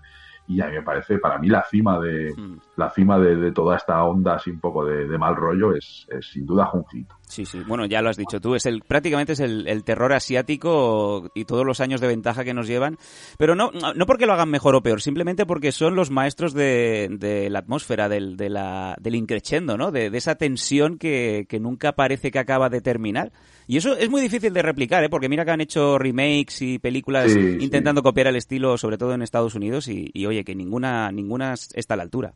y 0.49 0.61
a 0.61 0.65
mí 0.67 0.73
me 0.73 0.81
parece, 0.81 1.19
para 1.19 1.37
mí, 1.37 1.47
la 1.47 1.63
cima 1.63 1.99
de 1.99 2.33
hmm. 2.35 2.57
la 2.75 2.89
cima 2.89 3.19
de, 3.19 3.51
toda 3.51 3.77
esta 3.77 4.03
onda 4.03 4.33
así 4.33 4.49
un 4.49 4.59
poco 4.59 4.83
de, 4.83 5.17
mal 5.17 5.35
rollo 5.35 5.75
es, 5.75 6.07
sin 6.21 6.45
duda 6.45 6.65
Junjito. 6.65 7.15
Sí, 7.29 7.45
sí, 7.45 7.59
bueno, 7.67 7.85
ya 7.85 8.01
lo 8.01 8.09
has 8.09 8.17
dicho 8.17 8.41
tú, 8.41 8.55
es 8.55 8.65
el 8.65 8.81
prácticamente 8.81 9.33
es 9.33 9.39
el, 9.39 9.83
terror 9.83 10.13
asiático 10.13 11.29
y 11.35 11.45
todos 11.45 11.63
los 11.63 11.79
años 11.79 12.01
de 12.01 12.07
ventaja 12.07 12.43
que 12.43 12.55
nos 12.55 12.67
llevan, 12.67 12.97
pero 13.37 13.53
no, 13.53 13.69
no 13.71 14.05
porque 14.07 14.25
lo 14.25 14.33
hagan 14.33 14.49
mejor 14.49 14.73
o 14.73 14.81
peor, 14.81 14.99
simplemente 14.99 15.45
porque 15.45 15.71
son 15.71 15.95
los 15.95 16.09
maestros 16.09 16.55
de, 16.55 17.47
la 17.51 17.59
atmósfera, 17.59 18.09
del, 18.09 18.35
de 18.35 18.49
la, 18.49 18.95
del 18.99 19.13
increchendo, 19.13 19.77
¿no? 19.77 19.91
De, 19.91 20.07
esa 20.07 20.35
tensión 20.35 20.97
que, 20.97 21.45
que 21.47 21.59
nunca 21.59 21.91
parece 21.91 22.31
que 22.31 22.39
acaba 22.39 22.67
de 22.69 22.81
terminar. 22.81 23.31
Y 23.67 23.77
eso 23.77 23.95
es 23.95 24.09
muy 24.09 24.21
difícil 24.21 24.51
de 24.51 24.63
replicar, 24.63 25.03
¿eh? 25.03 25.09
porque 25.09 25.29
mira 25.29 25.45
que 25.45 25.51
han 25.51 25.61
hecho 25.61 25.99
remakes 25.99 26.63
y 26.63 26.79
películas 26.79 27.35
intentando 27.35 28.01
copiar 28.01 28.25
el 28.25 28.37
estilo, 28.37 28.75
sobre 28.79 28.97
todo 28.97 29.13
en 29.13 29.21
Estados 29.21 29.53
Unidos, 29.53 29.87
y, 29.87 30.25
oye, 30.25 30.43
que 30.43 30.55
ninguna, 30.55 31.11
ninguna 31.11 31.53
está 31.53 31.93
a 31.93 31.97
la 31.97 32.03
altura. 32.03 32.33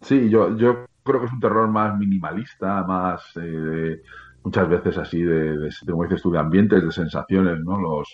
Sí, 0.00 0.28
yo, 0.28 0.56
yo 0.58 0.86
creo 1.02 1.20
que 1.20 1.26
es 1.26 1.32
un 1.32 1.40
terror 1.40 1.68
más 1.68 1.96
minimalista, 1.98 2.84
más 2.84 3.22
eh, 3.36 4.00
muchas 4.44 4.68
veces 4.68 4.98
así 4.98 5.22
de, 5.22 5.58
de, 5.58 5.70
como 5.88 6.04
dices 6.04 6.22
tú, 6.22 6.30
de 6.30 6.38
ambientes, 6.38 6.82
de 6.82 6.92
sensaciones, 6.92 7.60
¿no? 7.60 7.80
Los, 7.80 8.08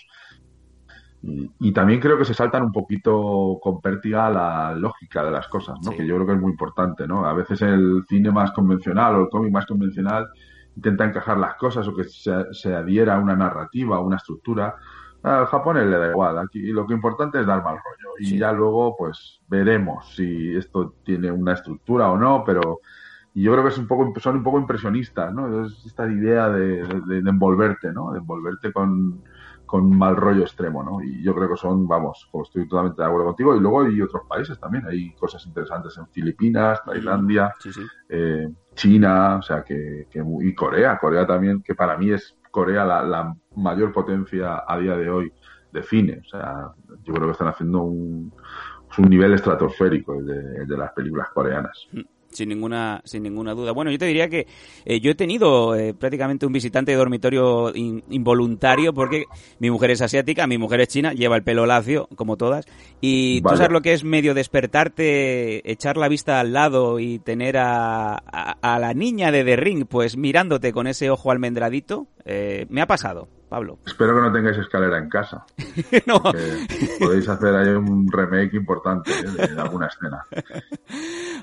y, 1.21 1.73
también 1.73 2.01
creo 2.01 2.17
que 2.17 2.25
se 2.25 2.35
saltan 2.35 2.63
un 2.65 2.73
poquito 2.73 3.59
con 3.61 3.81
pértiga 3.81 4.31
la 4.31 4.75
lógica 4.75 5.25
de 5.25 5.33
las 5.33 5.49
cosas, 5.49 5.77
¿no? 5.83 5.91
Que 5.91 6.07
yo 6.07 6.15
creo 6.15 6.27
que 6.27 6.33
es 6.35 6.41
muy 6.41 6.53
importante, 6.53 7.09
¿no? 7.09 7.27
A 7.27 7.33
veces 7.33 7.61
el 7.63 8.05
cine 8.09 8.31
más 8.31 8.53
convencional 8.53 9.17
o 9.17 9.21
el 9.23 9.29
cómic 9.29 9.53
más 9.53 9.67
convencional 9.67 10.29
intenta 10.77 11.05
encajar 11.05 11.39
las 11.39 11.57
cosas 11.57 11.89
o 11.89 11.95
que 11.95 12.05
se, 12.05 12.75
adhiera 12.75 13.17
a 13.17 13.19
una 13.19 13.35
narrativa, 13.35 13.97
a 13.97 14.01
una 14.01 14.17
estructura. 14.17 14.77
Al 15.23 15.47
japonés 15.47 15.87
le 15.87 15.99
da 15.99 16.11
igual, 16.11 16.39
aquí 16.39 16.61
lo 16.69 16.87
que 16.87 16.95
importante 16.95 17.41
es 17.41 17.47
dar 17.47 17.63
mal 17.65 17.77
rollo 17.77 18.15
y 18.19 18.39
ya 18.39 18.53
luego 18.53 18.97
pues 18.97 19.41
veremos 19.49 20.15
si 20.15 20.57
esto 20.57 20.95
tiene 21.05 21.31
una 21.31 21.55
estructura 21.55 22.11
o 22.11 22.17
no, 22.17 22.45
pero 22.47 22.81
yo 23.35 23.53
creo 23.53 23.65
que 23.65 23.71
es 23.71 23.79
un 23.79 23.87
poco, 23.87 24.13
son 24.21 24.37
un 24.37 24.43
poco 24.43 24.59
impresionistas, 24.59 25.33
¿no? 25.35 25.65
Es 25.65 25.85
esta 25.85 26.11
idea 26.11 26.49
de, 26.49 26.83
de 26.85 27.19
envolverte, 27.19 27.93
¿no? 27.93 28.13
De 28.13 28.19
envolverte 28.19 28.73
con, 28.73 29.23
con 29.69 29.97
mal 29.97 30.17
rollo 30.17 30.43
extremo, 30.43 30.83
¿no? 30.83 31.01
Y 31.01 31.23
yo 31.23 31.35
creo 31.35 31.51
que 31.51 31.57
son, 31.57 31.87
vamos, 31.87 32.27
como 32.33 32.43
estoy 32.43 32.67
totalmente 32.67 33.01
de 33.01 33.07
acuerdo 33.07 33.27
contigo, 33.27 33.55
y 33.55 33.61
luego 33.61 33.83
hay 33.83 34.01
otros 34.01 34.23
países 34.27 34.59
también, 34.59 34.87
hay 34.87 35.13
cosas 35.13 35.47
interesantes 35.47 35.97
en 35.99 36.09
Filipinas, 36.09 36.83
Tailandia, 36.85 37.55
eh, 38.09 38.49
China, 38.75 39.37
o 39.37 39.43
sea, 39.43 39.63
que, 39.63 40.09
y 40.41 40.55
Corea, 40.55 40.99
Corea 40.99 41.27
también, 41.27 41.63
que 41.63 41.75
para 41.75 41.97
mí 41.97 42.11
es 42.11 42.38
Corea 42.51 42.85
la, 42.85 43.35
mayor 43.57 43.93
potencia 43.93 44.63
a 44.67 44.79
día 44.79 44.97
de 44.97 45.11
hoy 45.11 45.33
de 45.73 45.83
cine, 45.83 46.21
o 46.25 46.29
sea, 46.29 46.71
yo 47.05 47.13
creo 47.13 47.27
que 47.27 47.33
están 47.33 47.49
haciendo 47.49 47.83
un, 47.83 48.33
un 48.99 49.11
nivel 49.11 49.35
estratosférico 49.35 50.23
de, 50.23 50.65
de 50.65 50.77
las 50.77 50.93
películas 50.93 51.29
coreanas. 51.35 51.89
Mm 51.93 52.01
sin 52.31 52.49
ninguna, 52.49 53.01
sin 53.05 53.23
ninguna 53.23 53.55
duda. 53.55 53.73
Bueno, 53.73 53.91
yo 53.91 53.99
te 53.99 54.07
diría 54.07 54.29
que 54.29 54.47
eh, 54.85 55.01
yo 55.01 55.11
he 55.11 55.15
tenido 55.15 55.75
eh, 55.75 55.95
prácticamente 55.95 56.47
un 56.47 56.53
visitante 56.53 56.93
de 56.93 56.99
dormitorio 56.99 57.73
involuntario 57.75 58.93
porque 58.93 59.25
mi 59.59 59.71
mujer 59.71 59.93
es 59.93 60.03
asiática, 60.03 60.47
mi 60.47 60.59
mujer 60.59 60.81
es 60.81 60.89
china, 60.89 61.13
lleva 61.13 61.37
el 61.37 61.43
pelo 61.43 61.67
lacio, 61.67 62.09
como 62.17 62.37
todas, 62.37 62.67
y 63.01 63.41
tú 63.43 63.57
sabes 63.57 63.71
lo 63.71 63.81
que 63.81 63.93
es 63.93 64.05
medio 64.05 64.35
despertarte, 64.35 65.71
echar 65.71 65.97
la 65.97 66.09
vista 66.09 66.41
al 66.41 66.53
lado 66.53 66.99
y 66.99 67.19
tener 67.19 67.57
a, 67.57 68.17
a, 68.17 68.79
la 68.79 68.95
niña 68.95 69.33
de 69.33 69.45
The 69.45 69.57
Ring, 69.57 69.87
pues 69.87 70.17
mirándote 70.17 70.73
con 70.73 70.87
ese 70.87 71.11
ojo 71.11 71.31
almendradito, 71.31 72.07
eh, 72.29 72.67
me 72.69 72.83
ha 72.83 72.87
pasado. 72.87 73.29
Pablo. 73.49 73.79
Espero 73.87 74.15
que 74.15 74.21
no 74.21 74.33
tengáis 74.33 74.59
escalera 74.59 74.99
en 74.99 75.09
casa. 75.09 75.45
no. 76.07 76.21
Podéis 76.99 77.29
hacer 77.29 77.55
ahí 77.55 77.69
un 77.69 78.07
remake 78.11 78.55
importante 78.55 79.11
¿eh? 79.11 79.49
de 79.55 79.61
alguna 79.61 79.87
escena. 79.87 80.25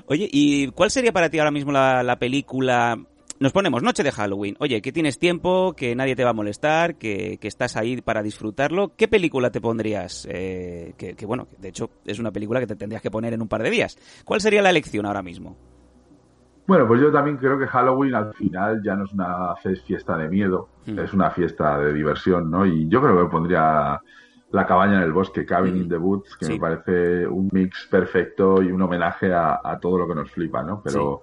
Oye, 0.06 0.28
¿y 0.30 0.68
cuál 0.68 0.90
sería 0.90 1.12
para 1.12 1.28
ti 1.28 1.38
ahora 1.38 1.50
mismo 1.50 1.72
la, 1.72 2.16
película? 2.20 2.96
Nos 3.40 3.52
ponemos 3.52 3.82
noche 3.82 4.04
de 4.04 4.12
Halloween. 4.12 4.56
Oye, 4.60 4.80
que 4.80 4.92
tienes 4.92 5.18
tiempo, 5.18 5.74
que 5.74 5.96
nadie 5.96 6.14
te 6.14 6.22
va 6.22 6.30
a 6.30 6.34
molestar, 6.34 6.94
que, 6.94 7.38
estás 7.42 7.76
ahí 7.76 8.00
para 8.00 8.22
disfrutarlo. 8.22 8.92
¿Qué 8.96 9.08
película 9.08 9.50
te 9.50 9.60
pondrías? 9.60 10.26
Eh, 10.30 10.94
que, 10.96 11.14
que, 11.14 11.26
bueno, 11.26 11.48
de 11.58 11.68
hecho 11.68 11.90
es 12.06 12.20
una 12.20 12.30
película 12.30 12.60
que 12.60 12.68
te 12.68 12.76
tendrías 12.76 13.02
que 13.02 13.10
poner 13.10 13.34
en 13.34 13.42
un 13.42 13.48
par 13.48 13.62
de 13.64 13.70
días. 13.70 13.98
¿Cuál 14.24 14.40
sería 14.40 14.62
la 14.62 14.70
elección 14.70 15.04
ahora 15.06 15.22
mismo? 15.22 15.56
Bueno, 16.66 16.88
pues 16.88 17.00
yo 17.00 17.12
también 17.12 17.36
creo 17.36 17.58
que 17.58 17.66
Halloween 17.66 18.14
al 18.14 18.34
final 18.34 18.82
ya 18.82 18.96
no 18.96 19.04
es 19.04 19.12
una 19.12 19.54
fiesta 19.56 20.16
de 20.16 20.28
miedo, 20.28 20.68
hmm. 20.86 20.98
es 20.98 21.12
una 21.12 21.30
fiesta 21.30 21.78
de 21.78 21.92
diversión, 21.92 22.50
¿no? 22.50 22.66
Y 22.66 22.88
yo 22.88 23.00
creo 23.00 23.22
que 23.22 23.30
pondría 23.30 24.00
La 24.50 24.66
cabaña 24.66 24.96
en 24.96 25.02
el 25.02 25.12
bosque, 25.12 25.44
Cabin 25.44 25.76
in 25.76 25.88
the 25.88 25.96
Woods, 25.96 26.36
que 26.36 26.48
me 26.48 26.58
parece 26.58 27.26
un 27.26 27.48
mix 27.52 27.86
perfecto 27.90 28.62
y 28.62 28.70
un 28.72 28.80
homenaje 28.80 29.32
a, 29.32 29.78
todo 29.80 29.98
lo 29.98 30.08
que 30.08 30.14
nos 30.14 30.30
flipa, 30.30 30.62
¿no? 30.62 30.80
Pero 30.82 31.22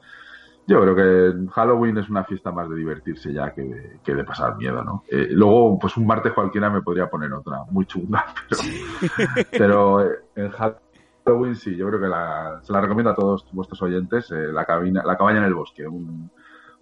yo 0.68 0.82
creo 0.82 0.96
que 0.96 1.50
Halloween 1.52 1.98
es 1.98 2.10
una 2.10 2.24
fiesta 2.24 2.52
más 2.52 2.70
de 2.70 2.76
divertirse 2.76 3.34
ya 3.34 3.54
que 3.54 3.64
de, 3.64 4.00
que 4.04 4.14
de 4.14 4.24
pasar 4.24 4.56
miedo, 4.58 4.84
¿no? 4.84 5.04
Eh, 5.10 5.28
luego, 5.30 5.78
pues 5.80 5.98
un 5.98 6.06
martes 6.06 6.34
cualquiera 6.34 6.70
me 6.70 6.82
podría 6.82 7.10
poner 7.10 7.34
otra, 7.34 7.64
muy 7.70 7.86
chunga, 7.86 8.26
pero, 9.52 9.52
pero 9.52 10.02
eh, 10.02 10.20
en 10.36 10.50
Halloween 10.52 10.93
Halloween, 11.26 11.56
sí, 11.56 11.76
yo 11.76 11.88
creo 11.88 12.02
que 12.02 12.08
la, 12.08 12.60
se 12.62 12.74
la 12.74 12.82
recomiendo 12.82 13.12
a 13.12 13.16
todos 13.16 13.48
vuestros 13.52 13.82
oyentes, 13.82 14.30
eh, 14.32 14.52
la, 14.52 14.66
cabina, 14.66 15.04
la 15.06 15.18
cabaña 15.18 15.40
en 15.40 15.46
el 15.46 15.54
bosque, 15.54 15.88
un, 15.88 16.30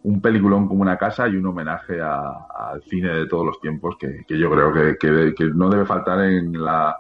un 0.04 0.22
peliculón 0.22 0.68
como 0.68 0.82
una 0.82 0.98
casa 0.98 1.28
y 1.28 1.36
un 1.36 1.46
homenaje 1.46 2.02
al 2.02 2.82
cine 2.84 3.10
de 3.10 3.28
todos 3.28 3.46
los 3.46 3.60
tiempos 3.60 3.96
que, 4.00 4.26
yo 4.28 4.50
creo 4.50 4.98
que, 4.98 5.34
que, 5.36 5.46
no 5.46 5.70
debe 5.70 5.86
faltar 5.86 6.24
en 6.26 6.54
la, 6.54 6.98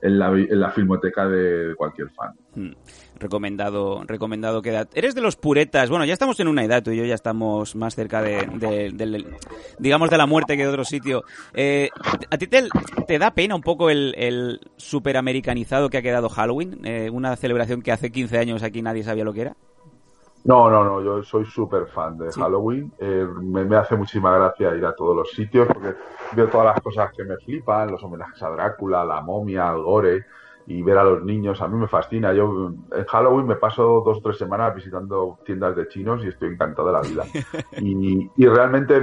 en 0.00 0.18
la, 0.18 0.28
en 0.30 0.60
la 0.60 0.70
filmoteca 0.70 1.28
de 1.28 1.74
cualquier 1.76 2.10
fan. 2.10 2.32
Hmm 2.54 2.72
recomendado, 3.18 4.02
recomendado 4.06 4.62
que 4.62 4.86
Eres 4.94 5.14
de 5.14 5.20
los 5.20 5.36
puretas, 5.36 5.90
bueno, 5.90 6.04
ya 6.04 6.12
estamos 6.12 6.38
en 6.40 6.48
una 6.48 6.64
edad, 6.64 6.82
tú 6.82 6.90
y 6.90 6.96
yo 6.96 7.04
ya 7.04 7.14
estamos 7.14 7.74
más 7.74 7.94
cerca 7.94 8.22
de, 8.22 8.92
digamos, 9.78 10.10
de 10.10 10.18
la 10.18 10.26
muerte 10.26 10.56
que 10.56 10.62
de 10.62 10.68
otro 10.68 10.84
sitio. 10.84 11.22
Eh, 11.54 11.90
¿A 12.30 12.38
ti 12.38 12.46
te, 12.46 12.68
te, 13.06 13.18
da 13.18 13.32
pena 13.32 13.54
un 13.54 13.62
poco 13.62 13.90
el, 13.90 14.14
el 14.16 14.60
superamericanizado 14.76 15.88
que 15.88 15.98
ha 15.98 16.02
quedado 16.02 16.28
Halloween? 16.28 16.80
Eh, 16.84 17.10
una 17.10 17.36
celebración 17.36 17.82
que 17.82 17.92
hace 17.92 18.10
15 18.10 18.38
años 18.38 18.62
aquí 18.62 18.82
nadie 18.82 19.02
sabía 19.02 19.24
lo 19.24 19.32
que 19.32 19.42
era. 19.42 19.56
No, 20.44 20.70
no, 20.70 20.84
no, 20.84 21.02
yo 21.02 21.22
soy 21.22 21.44
súper 21.44 21.86
fan 21.88 22.16
de 22.16 22.30
Halloween. 22.32 22.92
Eh, 22.98 23.26
me, 23.42 23.64
me, 23.64 23.76
hace 23.76 23.96
muchísima 23.96 24.32
gracia 24.32 24.74
ir 24.74 24.84
a 24.86 24.94
todos 24.94 25.16
los 25.16 25.30
sitios 25.32 25.66
porque 25.66 25.94
veo 26.34 26.48
todas 26.48 26.66
las 26.66 26.80
cosas 26.80 27.12
que 27.14 27.24
me 27.24 27.36
flipan, 27.36 27.90
los 27.90 28.02
homenajes 28.02 28.42
a 28.42 28.50
Drácula, 28.50 29.04
la 29.04 29.20
momia, 29.20 29.68
al 29.68 29.82
gore 29.82 30.24
y 30.70 30.82
ver 30.82 30.98
a 30.98 31.04
los 31.04 31.24
niños. 31.24 31.62
A 31.62 31.68
mí 31.68 31.78
me 31.78 31.88
fascina. 31.88 32.34
Yo 32.34 32.72
en 32.92 33.04
Halloween 33.06 33.46
me 33.46 33.56
paso 33.56 34.02
dos 34.04 34.18
o 34.18 34.20
tres 34.20 34.36
semanas 34.36 34.74
visitando 34.74 35.38
tiendas 35.42 35.74
de 35.74 35.88
chinos 35.88 36.22
y 36.22 36.28
estoy 36.28 36.50
encantado 36.50 36.88
de 36.88 36.92
la 36.92 37.00
vida. 37.00 37.24
Y, 37.80 38.30
y 38.36 38.46
realmente 38.46 39.02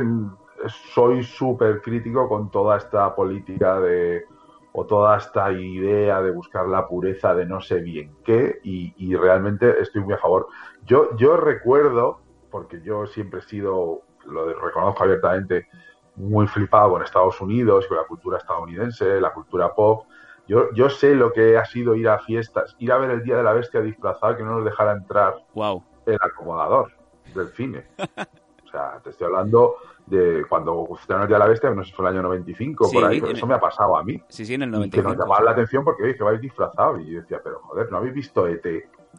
soy 0.93 1.23
súper 1.23 1.81
crítico 1.81 2.29
con 2.29 2.51
toda 2.51 2.77
esta 2.77 3.15
política 3.15 3.79
de 3.79 4.25
o 4.73 4.85
toda 4.85 5.17
esta 5.17 5.51
idea 5.53 6.21
de 6.21 6.31
buscar 6.31 6.67
la 6.67 6.85
pureza 6.85 7.33
de 7.33 7.45
no 7.45 7.61
sé 7.61 7.79
bien 7.79 8.13
qué 8.25 8.59
y, 8.63 8.93
y 8.97 9.15
realmente 9.15 9.81
estoy 9.81 10.01
muy 10.01 10.13
a 10.13 10.17
favor. 10.17 10.47
Yo, 10.85 11.15
yo 11.15 11.37
recuerdo, 11.37 12.19
porque 12.51 12.81
yo 12.81 13.07
siempre 13.07 13.39
he 13.39 13.43
sido 13.43 14.03
lo 14.25 14.53
reconozco 14.53 15.03
abiertamente, 15.03 15.67
muy 16.15 16.47
flipado 16.47 16.91
con 16.91 17.03
Estados 17.03 17.39
Unidos, 17.41 17.87
con 17.87 17.97
la 17.97 18.03
cultura 18.03 18.37
estadounidense, 18.37 19.19
la 19.19 19.33
cultura 19.33 19.73
pop. 19.73 20.05
Yo, 20.47 20.71
yo 20.73 20.89
sé 20.89 21.15
lo 21.15 21.31
que 21.31 21.57
ha 21.57 21.65
sido 21.65 21.95
ir 21.95 22.07
a 22.07 22.19
fiestas, 22.19 22.75
ir 22.79 22.91
a 22.91 22.97
ver 22.97 23.11
el 23.11 23.23
Día 23.23 23.37
de 23.37 23.43
la 23.43 23.53
Bestia 23.53 23.81
disfrazado 23.81 24.37
que 24.37 24.43
no 24.43 24.55
nos 24.55 24.65
dejara 24.65 24.93
entrar 24.93 25.35
wow. 25.53 25.83
el 26.05 26.19
acomodador 26.21 26.91
del 27.33 27.47
cine. 27.49 27.85
o 28.65 28.69
sea, 28.69 28.99
te 29.03 29.09
estoy 29.09 29.25
hablando 29.25 29.75
de 30.05 30.45
cuando 30.47 30.87
estrenaron 30.99 31.23
el 31.23 31.27
Día 31.29 31.37
de 31.37 31.43
la 31.43 31.49
Bestia, 31.49 31.69
no 31.71 31.83
sé 31.83 31.89
si 31.89 31.95
fue 31.95 32.05
el 32.07 32.13
año 32.13 32.21
95, 32.23 32.91
por 32.91 33.05
ahí, 33.05 33.21
eso 33.27 33.47
me 33.47 33.55
ha 33.55 33.59
pasado 33.59 33.97
a 33.97 34.03
mí. 34.03 34.21
Sí, 34.27 34.45
sí, 34.45 34.53
en 34.53 34.63
el 34.63 34.71
95. 34.71 34.87
Y 34.87 35.01
que 35.01 35.07
nos 35.07 35.17
llamaba 35.17 35.43
la 35.43 35.51
atención 35.51 35.83
porque, 35.83 36.03
oye, 36.03 36.15
que 36.15 36.23
vais 36.23 36.39
disfrazado. 36.39 36.99
Y 36.99 37.11
yo 37.11 37.21
decía, 37.21 37.41
pero 37.43 37.59
joder, 37.59 37.91
¿no 37.91 37.97
habéis 37.97 38.13
visto 38.13 38.47
ET? 38.47 38.65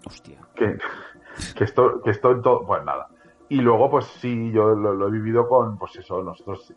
Hostia. 0.07 0.39
Que, 0.55 0.79
que 1.57 1.65
esto, 1.65 2.01
que 2.03 2.11
esto 2.11 2.31
en 2.31 2.43
todo, 2.43 2.65
pues 2.65 2.85
nada. 2.85 3.09
Y 3.49 3.61
luego, 3.61 3.91
pues 3.91 4.07
sí, 4.07 4.51
yo 4.53 4.75
lo, 4.75 5.09
he 5.09 5.11
vivido 5.11 5.49
con, 5.49 5.79
pues 5.79 5.97
eso, 5.97 6.23
nosotros, 6.23 6.73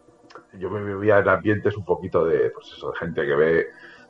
yo 0.53 0.69
me 0.69 0.83
vivía 0.83 1.19
en 1.19 1.29
ambientes 1.29 1.75
un 1.75 1.83
poquito 1.83 2.25
de, 2.25 2.51
pues 2.51 2.73
eso, 2.73 2.91
de 2.91 2.97
gente 2.97 3.25
que 3.25 3.35
ve 3.35 3.67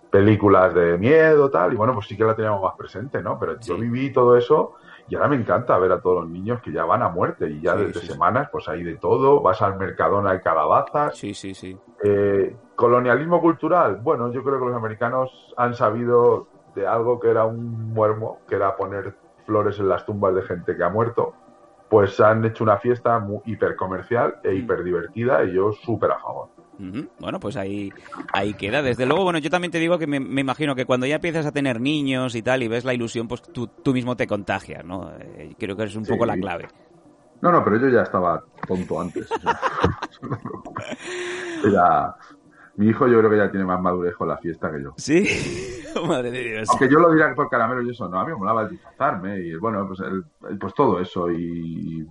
películas 0.10 0.74
de 0.74 0.98
miedo, 0.98 1.50
tal, 1.50 1.74
y 1.74 1.76
bueno, 1.76 1.94
pues 1.94 2.08
sí 2.08 2.18
que 2.18 2.24
la 2.24 2.36
teníamos 2.36 2.62
más 2.62 2.76
presente, 2.76 3.22
¿no? 3.22 3.38
Pero 3.40 3.60
yo 3.60 3.78
viví 3.78 4.12
todo 4.12 4.36
eso 4.36 4.76
y 5.08 5.16
ahora 5.16 5.28
me 5.28 5.36
encanta 5.36 5.78
ver 5.78 5.92
a 5.92 6.02
todos 6.02 6.24
los 6.24 6.30
niños 6.30 6.62
que 6.62 6.72
ya 6.72 6.86
van 6.86 7.02
a 7.02 7.10
muerte 7.10 7.50
y 7.50 7.62
ya 7.62 7.76
desde 7.76 8.02
semanas, 8.02 8.50
pues 8.52 8.68
hay 8.70 8.84
de 8.84 8.96
todo, 8.98 9.42
vas 9.42 9.62
al 9.62 9.78
Mercadona 9.78 10.36
y 10.36 10.40
calabazas. 10.40 11.18
Sí, 11.18 11.34
sí, 11.34 11.54
sí. 11.54 11.78
Eh, 12.04 12.56
colonialismo 12.76 13.42
cultural, 13.42 13.98
bueno, 13.98 14.32
yo 14.32 14.44
creo 14.44 14.60
que 14.60 14.66
los 14.66 14.76
americanos 14.76 15.54
han 15.58 15.74
sabido 15.74 16.48
de 16.76 16.88
algo 16.88 17.20
que 17.20 17.30
era 17.30 17.46
un 17.46 17.94
muermo, 17.94 18.40
que 18.48 18.56
era 18.56 18.76
poner 18.76 19.16
flores 19.46 19.80
en 19.80 19.90
las 19.90 20.06
tumbas 20.06 20.36
de 20.36 20.44
gente 20.44 20.78
que 20.78 20.84
ha 20.84 20.90
muerto, 20.90 21.34
pues 21.90 22.20
han 22.20 22.46
hecho 22.46 22.64
una 22.64 22.78
fiesta 22.78 23.20
muy 23.20 23.40
hipercomercial 23.46 24.36
e 24.44 24.52
mm. 24.52 24.58
hiper 24.58 24.84
divertida 24.84 25.44
y 25.44 25.54
yo 25.54 25.72
súper 25.72 26.12
a 26.12 26.20
favor. 26.20 26.50
Bueno, 27.20 27.42
pues 27.42 27.58
ahí, 27.58 27.92
ahí 28.32 28.54
queda. 28.54 28.82
Desde 28.82 29.06
luego, 29.06 29.26
bueno, 29.26 29.40
yo 29.40 29.50
también 29.50 29.70
te 29.70 29.80
digo 29.80 29.98
que 29.98 30.08
me, 30.08 30.18
imagino 30.18 30.76
que 30.76 30.86
cuando 30.86 31.06
ya 31.06 31.16
empiezas 31.16 31.46
a 31.46 31.52
tener 31.52 31.82
niños 31.82 32.36
y 32.36 32.42
tal 32.42 32.64
y 32.64 32.70
ves 32.70 32.86
la 32.86 32.94
ilusión, 32.94 33.28
pues 33.28 33.42
tú, 33.42 33.68
tú 33.68 33.92
mismo 33.92 34.16
te 34.16 34.28
contagias, 34.28 34.86
¿no? 34.86 35.12
Eh, 35.20 35.56
creo 35.60 35.76
que 35.76 35.84
es 35.84 35.96
un 35.98 36.06
poco 36.06 36.26
la 36.26 36.38
clave. 36.38 36.70
No, 37.42 37.52
no, 37.52 37.64
pero 37.64 37.78
yo 37.78 37.90
ya 37.90 38.04
estaba 38.04 38.42
tonto 38.66 39.00
antes. 39.00 39.28
ya, 41.70 42.16
mi 42.78 42.88
hijo 42.88 43.08
yo 43.08 43.20
creo 43.20 43.30
que 43.30 43.38
ya 43.38 43.52
tiene 43.52 43.66
más 43.66 43.82
madurez 43.82 44.16
con 44.16 44.30
la 44.30 44.38
fiesta 44.38 44.72
que 44.72 44.82
yo. 44.82 44.94
Sí, 44.96 45.28
madre 46.08 46.32
de 46.32 46.44
Dios. 46.44 46.70
Aunque 46.70 46.90
yo 46.90 47.00
lo 47.00 47.12
diría 47.12 47.34
por 47.36 47.50
caramelo 47.50 47.82
y 47.82 47.92
eso, 47.92 48.08
no, 48.08 48.20
a 48.20 48.26
mí 48.26 48.32
me 48.32 48.38
molaba 48.38 48.64
el 48.64 48.70
disfrazarme 48.70 49.40
y 49.40 49.56
bueno, 49.56 49.88
pues, 49.88 50.00
pues 50.60 50.74
todo 50.74 51.00
eso 51.00 51.32
y 51.32 52.06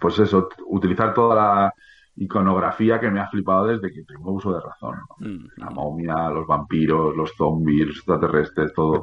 pues 0.00 0.18
eso, 0.18 0.48
utilizar 0.66 1.14
toda 1.14 1.34
la 1.34 1.74
iconografía 2.16 3.00
que 3.00 3.10
me 3.10 3.20
ha 3.20 3.28
flipado 3.28 3.66
desde 3.66 3.92
que 3.92 4.02
tengo 4.02 4.32
uso 4.32 4.52
de 4.52 4.60
razón. 4.60 4.96
Mm. 5.18 5.46
La 5.56 5.70
momia, 5.70 6.28
los 6.28 6.46
vampiros, 6.46 7.16
los 7.16 7.32
zombies, 7.36 7.86
los 7.86 7.96
extraterrestres, 7.96 8.72
todo. 8.74 9.00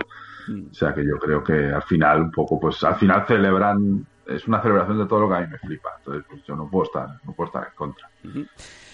Mm. 0.47 0.69
O 0.69 0.73
sea 0.73 0.93
que 0.93 1.05
yo 1.05 1.17
creo 1.17 1.43
que 1.43 1.53
al 1.53 1.83
final 1.83 2.21
un 2.21 2.31
poco, 2.31 2.59
pues 2.59 2.83
al 2.83 2.95
final 2.95 3.25
celebran, 3.27 4.05
es 4.27 4.47
una 4.47 4.61
celebración 4.61 4.99
de 4.99 5.05
todo 5.05 5.21
lo 5.21 5.29
que 5.29 5.35
a 5.35 5.41
mí 5.41 5.47
me 5.47 5.57
flipa. 5.57 5.89
Entonces, 5.97 6.25
pues 6.29 6.43
yo 6.43 6.55
no 6.55 6.69
puedo 6.69 6.85
estar, 6.85 7.07
no 7.25 7.33
puedo 7.33 7.47
estar 7.47 7.67
en 7.67 7.75
contra. 7.75 8.09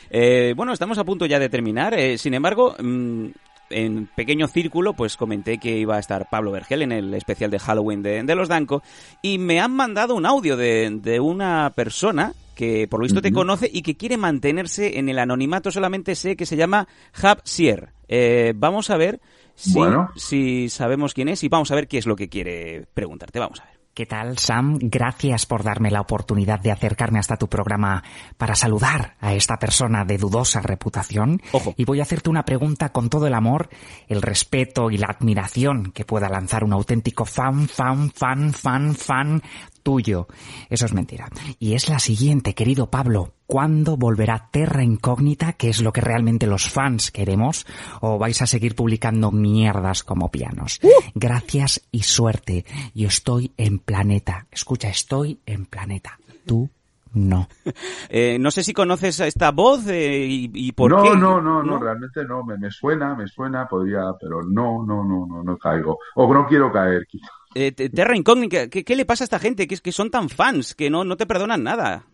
Eh, 0.09 0.53
bueno, 0.55 0.71
estamos 0.71 0.97
a 0.97 1.03
punto 1.03 1.25
ya 1.25 1.39
de 1.39 1.49
terminar. 1.49 1.93
Eh, 1.93 2.17
sin 2.17 2.33
embargo, 2.33 2.75
mm, 2.79 3.27
en 3.69 4.07
pequeño 4.07 4.47
círculo, 4.47 4.93
pues 4.93 5.17
comenté 5.17 5.57
que 5.57 5.77
iba 5.77 5.95
a 5.95 5.99
estar 5.99 6.29
Pablo 6.29 6.51
Vergel 6.51 6.81
en 6.81 6.91
el 6.91 7.13
especial 7.13 7.51
de 7.51 7.59
Halloween 7.59 8.03
de, 8.03 8.35
los 8.35 8.49
Danco 8.49 8.83
y 9.21 9.37
me 9.37 9.59
han 9.59 9.71
mandado 9.71 10.15
un 10.15 10.25
audio 10.25 10.57
de, 10.57 11.19
una 11.21 11.71
persona 11.75 12.33
que 12.55 12.87
por 12.87 12.99
lo 12.99 13.03
visto 13.03 13.21
te 13.21 13.33
conoce 13.33 13.69
y 13.71 13.81
que 13.81 13.95
quiere 13.95 14.17
mantenerse 14.17 14.97
en 14.97 15.09
el 15.09 15.19
anonimato. 15.19 15.71
Solamente 15.71 16.15
sé 16.15 16.35
que 16.35 16.45
se 16.45 16.55
llama 16.55 16.87
Hab 17.21 17.41
Sier. 17.43 17.89
Eh, 18.07 18.53
vamos 18.55 18.89
a 18.89 18.97
ver 18.97 19.19
si, 19.55 19.79
si 20.15 20.69
sabemos 20.69 21.13
quién 21.13 21.27
es 21.27 21.43
y 21.43 21.49
vamos 21.49 21.71
a 21.71 21.75
ver 21.75 21.87
qué 21.87 21.97
es 21.97 22.05
lo 22.05 22.15
que 22.15 22.29
quiere 22.29 22.85
preguntarte. 22.93 23.39
Vamos 23.39 23.59
a 23.59 23.65
ver. 23.65 23.74
¿Qué 23.95 24.05
tal, 24.05 24.37
Sam? 24.37 24.77
Gracias 24.81 25.45
por 25.45 25.63
darme 25.63 25.89
la 25.89 26.01
oportunidad 26.01 26.59
de 26.59 26.69
acercarme 26.69 27.17
hasta 27.17 27.37
tu 27.37 27.47
programa 27.47 28.03
para 28.37 28.53
saludar 28.53 29.15
a 29.21 29.33
esta 29.33 29.55
persona 29.55 30.03
de 30.03 30.17
dudosa 30.17 30.59
reputación. 30.59 31.41
Ojo. 31.53 31.73
Y 31.77 31.85
voy 31.85 32.01
a 32.01 32.03
hacerte 32.03 32.29
una 32.29 32.43
pregunta 32.43 32.89
con 32.89 33.09
todo 33.09 33.25
el 33.25 33.33
amor, 33.33 33.69
el 34.09 34.21
respeto 34.21 34.91
y 34.91 34.97
la 34.97 35.07
admiración 35.07 35.93
que 35.93 36.03
pueda 36.03 36.27
lanzar 36.27 36.65
un 36.65 36.73
auténtico 36.73 37.23
fan, 37.23 37.69
fan, 37.69 38.11
fan, 38.11 38.51
fan, 38.51 38.95
fan 38.95 39.41
tuyo. 39.81 40.27
Eso 40.69 40.87
es 40.87 40.93
mentira. 40.93 41.29
Y 41.57 41.75
es 41.75 41.87
la 41.87 41.99
siguiente, 41.99 42.53
querido 42.53 42.89
Pablo. 42.89 43.35
¿Cuándo 43.47 43.95
volverá 43.95 44.49
Terra 44.51 44.83
Incógnita, 44.83 45.53
que 45.53 45.69
es 45.69 45.81
lo 45.81 45.93
que 45.93 46.01
realmente 46.01 46.47
los 46.47 46.69
fans 46.69 47.11
queremos? 47.11 47.67
¿O 48.01 48.17
vais 48.17 48.41
a 48.41 48.47
seguir 48.47 48.75
publicando 48.75 49.31
mierdas 49.31 50.03
como 50.03 50.31
pianos? 50.31 50.79
Uh. 50.81 50.89
Gracias 51.13 51.81
y 51.91 52.03
suerte. 52.03 52.65
Yo 52.95 53.07
estoy 53.07 53.51
en 53.57 53.79
planeta. 53.79 54.47
Escucha, 54.51 54.89
estoy 54.89 55.39
en 55.45 55.65
planeta. 55.65 56.19
Tú 56.45 56.69
no. 57.15 57.47
Eh, 58.09 58.37
no 58.39 58.51
sé 58.51 58.63
si 58.63 58.71
conoces 58.71 59.19
esta 59.19 59.51
voz 59.51 59.87
eh, 59.87 60.25
y, 60.27 60.71
por 60.71 60.91
no, 60.91 61.03
qué. 61.03 61.09
No, 61.17 61.41
no, 61.41 61.63
no, 61.63 61.79
realmente 61.79 62.23
no. 62.23 62.43
Me, 62.43 62.57
me, 62.57 62.69
suena, 62.69 63.15
me 63.15 63.27
suena, 63.27 63.67
podría, 63.67 64.03
pero 64.21 64.41
no, 64.43 64.85
no, 64.85 65.03
no, 65.03 65.25
no, 65.27 65.43
no 65.43 65.57
caigo. 65.57 65.97
O 66.15 66.31
no 66.33 66.45
quiero 66.45 66.71
caer, 66.71 67.05
quizá. 67.07 67.27
Eh, 67.55 67.71
Terra 67.71 68.15
Incógnita, 68.15 68.69
¿qué, 68.69 68.95
le 68.95 69.05
pasa 69.05 69.23
a 69.23 69.25
esta 69.25 69.39
gente? 69.39 69.67
Que, 69.67 69.77
que 69.77 69.91
son 69.91 70.11
tan 70.11 70.29
fans, 70.29 70.75
que 70.75 70.89
no, 70.89 71.03
no 71.03 71.17
te 71.17 71.25
perdonan 71.25 71.63
nada. 71.63 72.05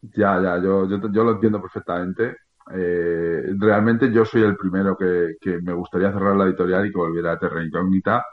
Ya, 0.00 0.40
ya, 0.40 0.58
yo, 0.62 0.88
yo, 0.88 1.00
yo 1.10 1.24
lo 1.24 1.32
entiendo 1.32 1.60
perfectamente. 1.60 2.36
Eh, 2.74 3.42
realmente 3.58 4.12
yo 4.12 4.24
soy 4.24 4.42
el 4.42 4.56
primero 4.56 4.96
que, 4.96 5.36
que, 5.40 5.60
me 5.60 5.72
gustaría 5.72 6.12
cerrar 6.12 6.36
la 6.36 6.44
editorial 6.44 6.86
y 6.86 6.92
que 6.92 6.98
volviera 6.98 7.32
a 7.32 7.38
Terra 7.38 7.64
Incógnita, 7.64 8.24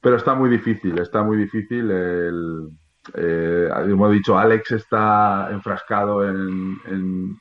pero 0.00 0.16
está 0.16 0.34
muy 0.34 0.48
difícil, 0.48 0.98
está 0.98 1.22
muy 1.22 1.36
difícil. 1.36 1.90
El, 1.90 2.68
eh, 3.14 3.68
como 3.90 4.08
he 4.08 4.14
dicho, 4.14 4.38
Alex 4.38 4.72
está 4.72 5.48
enfrascado 5.50 6.26
en, 6.28 6.78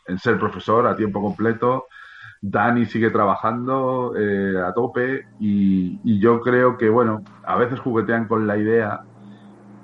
en 0.08 0.18
ser 0.20 0.38
profesor 0.40 0.86
a 0.88 0.96
tiempo 0.96 1.22
completo. 1.22 1.86
Dani 2.48 2.86
sigue 2.86 3.10
trabajando 3.10 4.14
eh, 4.16 4.62
a 4.62 4.72
tope 4.74 5.26
y, 5.40 6.20
yo 6.20 6.42
creo 6.42 6.78
que, 6.78 6.90
bueno, 6.90 7.24
a 7.44 7.56
veces 7.56 7.80
juguetean 7.80 8.28
con 8.28 8.46
la 8.46 8.58
idea, 8.58 9.02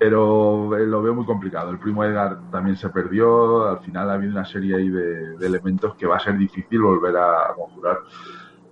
pero 0.02 0.76
eh, 0.76 0.84
lo 0.84 1.00
veo 1.00 1.14
muy 1.14 1.24
complicado. 1.24 1.70
El 1.70 1.78
primo 1.78 2.02
Edgar 2.02 2.50
también 2.50 2.76
se 2.76 2.88
perdió, 2.88 3.68
al 3.68 3.78
final 3.80 4.10
ha 4.10 4.14
habido 4.14 4.32
una 4.32 4.44
serie 4.44 4.74
ahí 4.74 4.88
de, 4.88 5.36
elementos 5.40 5.94
que 5.94 6.06
va 6.06 6.16
a 6.16 6.20
ser 6.20 6.36
difícil 6.36 6.82
volver 6.82 7.16
a 7.16 7.54
conjurar. 7.54 7.98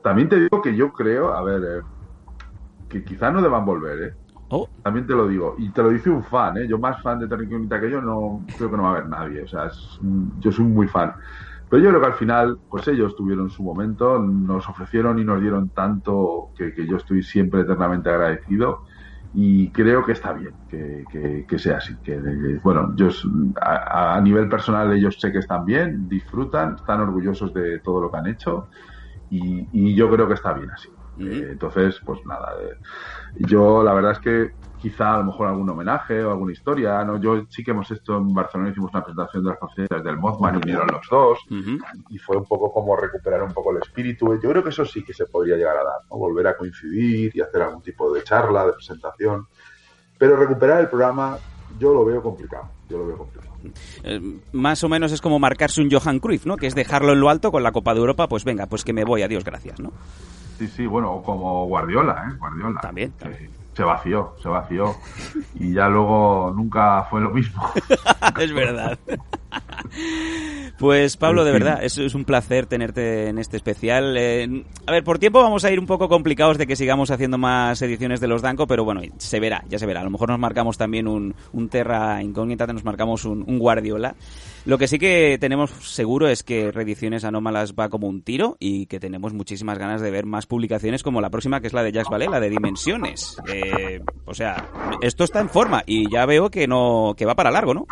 También 0.02 0.28
te 0.28 0.40
digo 0.40 0.60
que 0.60 0.74
yo 0.74 0.92
creo, 0.92 1.32
a 1.32 1.40
ver, 1.44 1.62
eh, 1.62 1.82
que 2.88 3.04
quizás 3.04 3.32
no 3.32 3.40
deban 3.40 3.64
volver, 3.64 4.02
¿eh? 4.02 4.14
Oh. 4.48 4.68
También 4.82 5.06
te 5.06 5.14
lo 5.14 5.28
digo. 5.28 5.54
Y 5.56 5.70
te 5.70 5.84
lo 5.84 5.90
dice 5.90 6.10
un 6.10 6.24
fan, 6.24 6.58
¿eh? 6.58 6.66
Yo 6.66 6.80
más 6.80 7.00
fan 7.00 7.20
de 7.20 7.28
Terricognita 7.28 7.80
que 7.80 7.92
yo 7.92 8.02
no 8.02 8.44
creo 8.58 8.68
que 8.68 8.76
no 8.76 8.82
va 8.82 8.88
a 8.88 8.92
haber 8.94 9.08
nadie. 9.08 9.42
O 9.42 9.46
sea, 9.46 9.70
yo 10.40 10.50
soy 10.50 10.64
muy 10.64 10.88
fan. 10.88 11.14
Pero 11.68 11.80
yo 11.80 11.90
creo 11.90 12.00
que 12.00 12.06
al 12.08 12.14
final, 12.14 12.58
pues 12.68 12.88
ellos 12.88 13.14
tuvieron 13.14 13.50
su 13.50 13.62
momento, 13.62 14.18
nos 14.18 14.68
ofrecieron 14.68 15.20
y 15.20 15.24
nos 15.24 15.40
dieron 15.40 15.68
tanto 15.68 16.50
que, 16.56 16.74
yo 16.84 16.96
estoy 16.96 17.22
siempre 17.22 17.60
eternamente 17.60 18.10
agradecido 18.10 18.82
y 19.32 19.70
creo 19.72 20.04
que 20.04 20.12
está 20.12 20.32
bien 20.32 20.52
que, 20.68 21.04
que, 21.46 21.58
sea 21.58 21.76
así. 21.76 21.94
Que, 22.02 22.18
bueno, 22.62 22.92
yo 22.96 23.08
a, 23.60 24.20
nivel 24.20 24.48
personal 24.48 24.92
ellos 24.92 25.16
sé 25.18 25.30
que 25.30 25.38
están 25.38 25.64
bien, 25.64 26.08
disfrutan, 26.08 26.74
están 26.74 27.00
orgullosos 27.00 27.52
de 27.52 27.80
todo 27.80 28.00
lo 28.00 28.10
que 28.10 28.18
han 28.18 28.26
hecho 28.26 28.68
y, 29.28 29.68
y 29.72 29.94
yo 29.94 30.10
creo 30.10 30.26
que 30.26 30.34
está 30.34 30.52
bien 30.52 30.70
así. 30.70 30.90
Eh, 31.16 31.50
entonces, 31.52 32.00
pues 32.04 32.20
nada, 32.24 32.52
eh, 32.62 32.74
yo 33.46 33.82
la 33.84 33.92
verdad 33.92 34.12
es 34.12 34.20
que 34.20 34.48
quizá 34.80 35.14
a 35.14 35.18
lo 35.18 35.24
mejor 35.24 35.48
algún 35.48 35.68
homenaje 35.68 36.22
o 36.24 36.30
alguna 36.30 36.52
historia. 36.52 37.04
¿no? 37.04 37.20
Yo 37.20 37.44
sí 37.48 37.62
que 37.62 37.70
hemos 37.72 37.90
hecho 37.90 38.16
en 38.16 38.32
Barcelona, 38.32 38.70
hicimos 38.70 38.90
una 38.92 39.04
presentación 39.04 39.44
de 39.44 39.50
las 39.50 39.58
conciencias 39.58 40.02
del 40.02 40.16
Mothman 40.16 40.56
y 40.56 40.58
vinieron 40.60 40.88
los 40.88 41.06
dos 41.10 41.38
y 42.08 42.18
fue 42.18 42.36
un 42.36 42.44
poco 42.44 42.72
como 42.72 42.96
recuperar 42.96 43.42
un 43.42 43.52
poco 43.52 43.72
el 43.72 43.78
espíritu. 43.78 44.38
Yo 44.40 44.50
creo 44.50 44.62
que 44.62 44.70
eso 44.70 44.84
sí 44.84 45.04
que 45.04 45.12
se 45.12 45.26
podría 45.26 45.56
llegar 45.56 45.76
a 45.76 45.84
dar, 45.84 46.00
¿no? 46.10 46.16
volver 46.16 46.46
a 46.46 46.56
coincidir 46.56 47.30
y 47.34 47.40
hacer 47.40 47.62
algún 47.62 47.82
tipo 47.82 48.12
de 48.12 48.22
charla, 48.22 48.66
de 48.66 48.72
presentación. 48.72 49.46
Pero 50.18 50.36
recuperar 50.36 50.80
el 50.80 50.88
programa 50.88 51.38
yo 51.78 51.94
lo 51.94 52.04
veo 52.04 52.22
complicado, 52.22 52.68
yo 52.88 52.98
lo 52.98 53.06
veo 53.06 53.18
complicado. 53.18 53.50
Eh, 54.02 54.20
más 54.52 54.82
o 54.84 54.88
menos 54.88 55.12
es 55.12 55.20
como 55.20 55.38
marcarse 55.38 55.80
un 55.80 55.90
Johan 55.90 56.18
Cruyff, 56.18 56.46
¿no? 56.46 56.56
Que 56.56 56.66
es 56.66 56.74
dejarlo 56.74 57.12
en 57.12 57.20
lo 57.20 57.28
alto 57.28 57.52
con 57.52 57.62
la 57.62 57.72
Copa 57.72 57.94
de 57.94 58.00
Europa, 58.00 58.28
pues 58.28 58.44
venga, 58.44 58.66
pues 58.66 58.84
que 58.84 58.92
me 58.92 59.04
voy, 59.04 59.22
adiós, 59.22 59.44
gracias, 59.44 59.78
¿no? 59.80 59.92
Sí, 60.58 60.66
sí, 60.66 60.86
bueno, 60.86 61.22
como 61.24 61.66
Guardiola, 61.66 62.28
¿eh? 62.28 62.36
Guardiola. 62.38 62.80
También, 62.80 63.12
Se 63.74 63.83
vació, 63.83 64.35
se 64.42 64.48
vació. 64.48 64.94
Y 65.54 65.72
ya 65.72 65.88
luego 65.88 66.52
nunca 66.54 67.04
fue 67.04 67.20
lo 67.20 67.30
mismo. 67.30 67.62
es 68.40 68.52
verdad. 68.52 68.98
Pues 70.78 71.16
Pablo, 71.16 71.44
de 71.44 71.52
verdad, 71.52 71.85
es, 71.85 71.98
es 71.98 72.14
un 72.14 72.24
placer 72.24 72.66
tenerte 72.66 73.28
en 73.28 73.38
este 73.38 73.56
especial. 73.56 74.16
Eh, 74.16 74.64
a 74.87 74.92
ver, 74.92 75.04
por 75.04 75.18
tiempo 75.18 75.42
vamos 75.42 75.64
a 75.64 75.70
ir 75.70 75.78
un 75.78 75.87
poco 75.87 76.09
complicados 76.09 76.59
de 76.59 76.66
que 76.66 76.76
sigamos 76.76 77.11
haciendo 77.11 77.38
más 77.38 77.80
ediciones 77.83 78.20
de 78.20 78.28
los 78.28 78.42
Danco, 78.42 78.66
pero 78.66 78.85
bueno, 78.85 79.02
se 79.18 79.40
verá, 79.40 79.64
ya 79.68 79.78
se 79.78 79.87
verá. 79.87 80.00
A 80.00 80.04
lo 80.04 80.11
mejor 80.11 80.30
nos 80.30 80.38
marcamos 80.38 80.78
también 80.78 81.06
un, 81.06 81.35
un 81.52 81.68
Terra 81.68 82.22
Incógnita, 82.22 82.66
nos 82.66 82.85
marcamos 82.85 83.24
un, 83.24 83.44
un 83.46 83.59
Guardiola. 83.59 84.14
Lo 84.66 84.77
que 84.77 84.88
sí 84.88 84.99
que 84.99 85.38
tenemos 85.40 85.70
seguro 85.70 86.29
es 86.29 86.42
que 86.42 86.70
Reediciones 86.70 87.25
Anómalas 87.25 87.75
va 87.79 87.88
como 87.88 88.09
un 88.09 88.23
tiro 88.23 88.57
y 88.59 88.87
que 88.87 89.01
tenemos 89.01 89.33
muchísimas 89.33 89.79
ganas 89.79 90.03
de 90.03 90.11
ver 90.11 90.27
más 90.27 90.46
publicaciones 90.46 91.03
como 91.03 91.20
la 91.20 91.31
próxima, 91.31 91.61
que 91.61 91.66
es 91.66 91.73
la 91.73 91.83
de 91.83 91.92
Jacques 91.92 92.11
Vallée, 92.11 92.29
la 92.29 92.40
de 92.40 92.51
Dimensiones. 92.51 93.40
Eh, 93.49 94.03
o 94.27 94.35
sea, 94.35 94.68
esto 95.01 95.25
está 95.25 95.40
en 95.40 95.49
forma 95.49 95.83
y 95.87 96.11
ya 96.11 96.27
veo 96.27 96.51
que 96.51 96.66
no 96.66 97.14
que 97.16 97.25
va 97.25 97.35
para 97.35 97.51
largo, 97.51 97.73
¿no? 97.73 97.87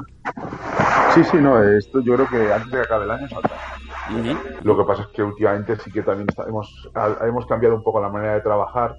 Sí, 1.15 1.25
sí, 1.25 1.39
no, 1.39 1.63
esto 1.63 2.01
yo 2.01 2.15
creo 2.15 2.29
que 2.29 2.53
antes 2.53 2.71
de 2.71 2.79
que 2.79 2.85
acabe 2.85 3.05
el 3.05 3.11
año 3.13 3.29
salta. 3.29 3.57
Lo 4.63 4.77
que 4.77 4.85
pasa 4.85 5.03
es 5.03 5.09
que 5.09 5.23
últimamente 5.23 5.77
sí 5.77 5.91
que 5.91 6.03
también 6.03 6.29
hemos, 6.47 6.91
hemos 7.23 7.47
cambiado 7.47 7.77
un 7.77 7.83
poco 7.83 8.01
la 8.01 8.09
manera 8.09 8.35
de 8.35 8.41
trabajar 8.41 8.97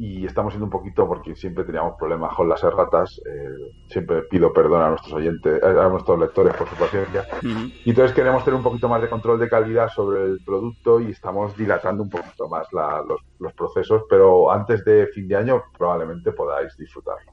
y 0.00 0.24
estamos 0.24 0.54
siendo 0.54 0.64
un 0.64 0.70
poquito, 0.70 1.06
porque 1.06 1.36
siempre 1.36 1.62
teníamos 1.62 1.94
problemas 1.98 2.34
con 2.34 2.48
las 2.48 2.64
erratas, 2.64 3.20
eh, 3.26 3.72
siempre 3.86 4.22
pido 4.22 4.50
perdón 4.50 4.80
a 4.80 4.88
nuestros 4.88 5.12
oyentes, 5.12 5.62
eh, 5.62 5.66
a 5.66 5.88
nuestros 5.90 6.18
lectores 6.18 6.54
por 6.56 6.66
su 6.66 6.74
paciencia, 6.74 7.26
y 7.42 7.90
entonces 7.90 8.14
queremos 8.14 8.42
tener 8.42 8.56
un 8.56 8.62
poquito 8.62 8.88
más 8.88 9.02
de 9.02 9.10
control 9.10 9.38
de 9.38 9.50
calidad 9.50 9.90
sobre 9.90 10.22
el 10.22 10.38
producto 10.42 11.00
y 11.00 11.10
estamos 11.10 11.54
dilatando 11.54 12.02
un 12.02 12.08
poquito 12.08 12.48
más 12.48 12.66
los, 12.72 13.20
los 13.38 13.52
procesos, 13.52 14.04
pero 14.08 14.50
antes 14.50 14.82
de 14.86 15.06
fin 15.08 15.28
de 15.28 15.36
año 15.36 15.62
probablemente 15.76 16.32
podáis 16.32 16.74
disfrutarlo. 16.78 17.32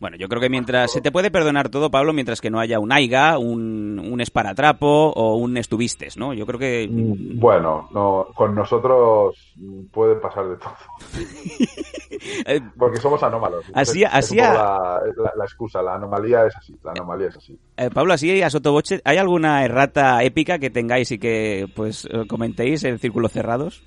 Bueno, 0.00 0.16
yo 0.16 0.28
creo 0.28 0.40
que 0.40 0.48
mientras 0.48 0.92
se 0.92 1.00
te 1.00 1.12
puede 1.12 1.30
perdonar 1.30 1.68
todo, 1.68 1.90
Pablo, 1.90 2.12
mientras 2.12 2.40
que 2.40 2.50
no 2.50 2.60
haya 2.60 2.78
un 2.78 2.92
aiga, 2.92 3.38
un, 3.38 3.98
un 3.98 4.20
esparatrapo 4.20 5.10
o 5.10 5.36
un 5.36 5.56
estuvistes, 5.56 6.16
¿no? 6.16 6.34
Yo 6.34 6.46
creo 6.46 6.58
que... 6.58 6.88
Mm, 6.90 7.38
bueno, 7.38 7.88
no, 7.92 8.28
con 8.34 8.54
nosotros 8.54 9.36
puede 9.90 10.16
pasar 10.16 10.48
de 10.48 10.56
todo. 10.56 10.74
Eh, 12.46 12.60
Porque 12.78 12.98
somos 12.98 13.20
anómalos. 13.24 13.64
Así, 13.74 14.04
así 14.04 14.36
la, 14.36 15.00
excusa, 15.42 15.82
la 15.82 15.96
anomalía 15.96 16.46
es 16.46 16.56
así, 16.56 16.74
la 16.84 16.92
anomalía 16.92 17.28
es 17.28 17.36
así. 17.36 17.58
Eh, 17.76 17.90
Pablo, 17.90 18.12
así 18.14 18.42
a 18.42 18.50
sotoboche, 18.50 19.00
¿hay 19.04 19.16
alguna 19.16 19.64
errata 19.64 20.22
épica 20.22 20.60
que 20.60 20.70
tengáis 20.70 21.10
y 21.10 21.18
que 21.18 21.68
pues 21.74 22.06
eh, 22.06 22.26
comentéis 22.28 22.84
en 22.84 22.98
círculos 23.00 23.32
cerrados? 23.32 23.82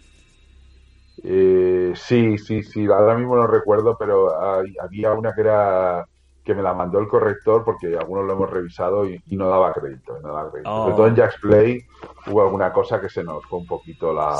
Eh, 1.27 1.93
sí, 1.95 2.37
sí, 2.37 2.61
sí, 2.61 2.85
ahora 2.85 3.15
mismo 3.17 3.35
no 3.35 3.47
recuerdo, 3.47 3.97
pero 3.97 4.31
había 4.79 5.13
una 5.13 5.33
que 5.33 5.41
era 5.41 6.05
que 6.43 6.53
me 6.53 6.61
la 6.61 6.75
mandó 6.75 6.99
el 6.99 7.07
corrector 7.07 7.63
porque 7.65 7.97
algunos 7.97 8.25
lo 8.25 8.33
hemos 8.33 8.49
revisado 8.51 9.09
y, 9.09 9.19
no 9.31 9.49
daba 9.49 9.73
crédito. 9.73 10.19
No 10.21 10.31
daba 10.31 10.51
crédito. 10.51 10.69
Sobre 10.69 10.95
todo 10.95 11.07
en 11.07 11.13
oh. 11.13 11.15
Jack's 11.15 11.39
Play 11.41 11.83
hubo 12.27 12.43
alguna 12.43 12.71
cosa 12.71 13.01
que 13.01 13.09
se 13.09 13.23
nos 13.23 13.43
fue 13.45 13.59
un 13.59 13.65
poquito 13.65 14.13
la, 14.13 14.35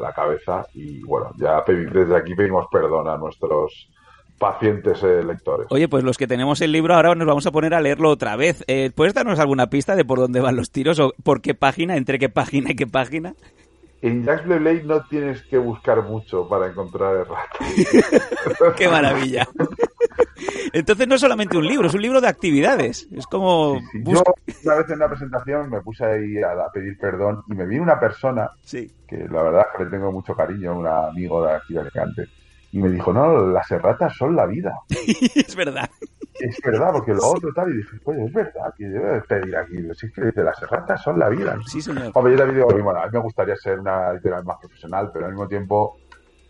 la 0.00 0.12
cabeza 0.12 0.66
y 0.74 1.00
bueno, 1.04 1.30
ya 1.36 1.62
desde 1.64 2.16
aquí 2.16 2.34
pedimos 2.34 2.66
perdón 2.72 3.06
a 3.06 3.16
nuestros 3.16 3.88
pacientes 4.36 5.00
eh, 5.04 5.22
lectores. 5.22 5.68
Oye, 5.70 5.88
pues 5.88 6.02
los 6.02 6.18
que 6.18 6.26
tenemos 6.26 6.60
el 6.60 6.72
libro 6.72 6.94
ahora 6.94 7.14
nos 7.14 7.26
vamos 7.26 7.46
a 7.46 7.52
poner 7.52 7.72
a 7.72 7.80
leerlo 7.80 8.10
otra 8.10 8.34
vez. 8.34 8.64
Eh, 8.66 8.90
¿Puedes 8.92 9.14
darnos 9.14 9.38
alguna 9.38 9.68
pista 9.68 9.94
de 9.94 10.04
por 10.04 10.18
dónde 10.18 10.40
van 10.40 10.56
los 10.56 10.72
tiros 10.72 10.98
o 10.98 11.12
por 11.22 11.40
qué 11.40 11.54
página, 11.54 11.96
entre 11.96 12.18
qué 12.18 12.28
página 12.28 12.72
y 12.72 12.74
qué 12.74 12.88
página? 12.88 13.34
En 14.04 14.22
Jax 14.22 14.44
Blade 14.44 14.82
no 14.84 15.02
tienes 15.06 15.40
que 15.44 15.56
buscar 15.56 16.02
mucho 16.02 16.46
para 16.46 16.66
encontrar 16.66 17.16
erratas. 17.16 18.74
¡Qué 18.76 18.86
maravilla! 18.86 19.48
Entonces 20.74 21.08
no 21.08 21.14
es 21.14 21.22
solamente 21.22 21.56
un 21.56 21.66
libro, 21.66 21.88
es 21.88 21.94
un 21.94 22.02
libro 22.02 22.20
de 22.20 22.28
actividades. 22.28 23.08
Es 23.16 23.26
como... 23.26 23.80
Yo 23.94 24.22
una 24.62 24.74
vez 24.74 24.90
en 24.90 24.96
una 24.96 25.08
presentación 25.08 25.70
me 25.70 25.80
puse 25.80 26.04
ahí 26.04 26.36
a, 26.42 26.70
pedir 26.70 26.98
perdón 26.98 27.44
y 27.48 27.54
me 27.54 27.64
vino 27.64 27.82
una 27.82 27.98
persona 27.98 28.50
que 28.70 29.26
la 29.30 29.42
verdad 29.42 29.64
que 29.74 29.84
le 29.84 29.90
tengo 29.90 30.12
mucho 30.12 30.34
cariño, 30.34 30.78
un 30.78 30.86
amigo 30.86 31.42
de 31.46 31.54
aquí 31.54 31.72
de 31.72 31.80
Alicante, 31.80 32.28
y 32.72 32.80
me 32.80 32.90
dijo, 32.90 33.10
no, 33.10 33.46
las 33.46 33.70
erratas 33.70 34.14
son 34.14 34.36
la 34.36 34.44
vida. 34.44 34.80
es 35.34 35.56
verdad 35.56 35.88
es 36.40 36.60
verdad, 36.64 36.92
porque 36.92 37.14
lo 37.14 37.26
otro 37.26 37.52
tal, 37.54 37.72
y 37.72 37.76
dije, 37.76 37.96
oye, 38.04 38.24
es 38.24 38.32
verdad, 38.32 38.74
que 38.76 38.84
debe 38.86 39.20
pedir 39.22 39.56
aquí. 39.56 39.76
Si 39.94 40.06
es 40.06 40.12
que 40.12 40.24
dice, 40.26 40.42
las 40.42 40.60
erratas 40.62 41.02
son 41.02 41.18
la 41.18 41.28
vida. 41.28 41.56
Sí, 41.66 41.80
señor. 41.80 42.10
Hombre, 42.14 42.32
yo 42.32 42.38
también 42.38 42.66
digo, 42.66 42.82
bueno, 42.82 43.00
a 43.00 43.06
mí 43.06 43.10
me 43.12 43.20
gustaría 43.20 43.56
ser 43.56 43.78
una 43.80 44.10
editorial 44.10 44.44
más 44.44 44.58
profesional, 44.58 45.10
pero 45.12 45.26
al 45.26 45.32
mismo 45.32 45.48
tiempo 45.48 45.98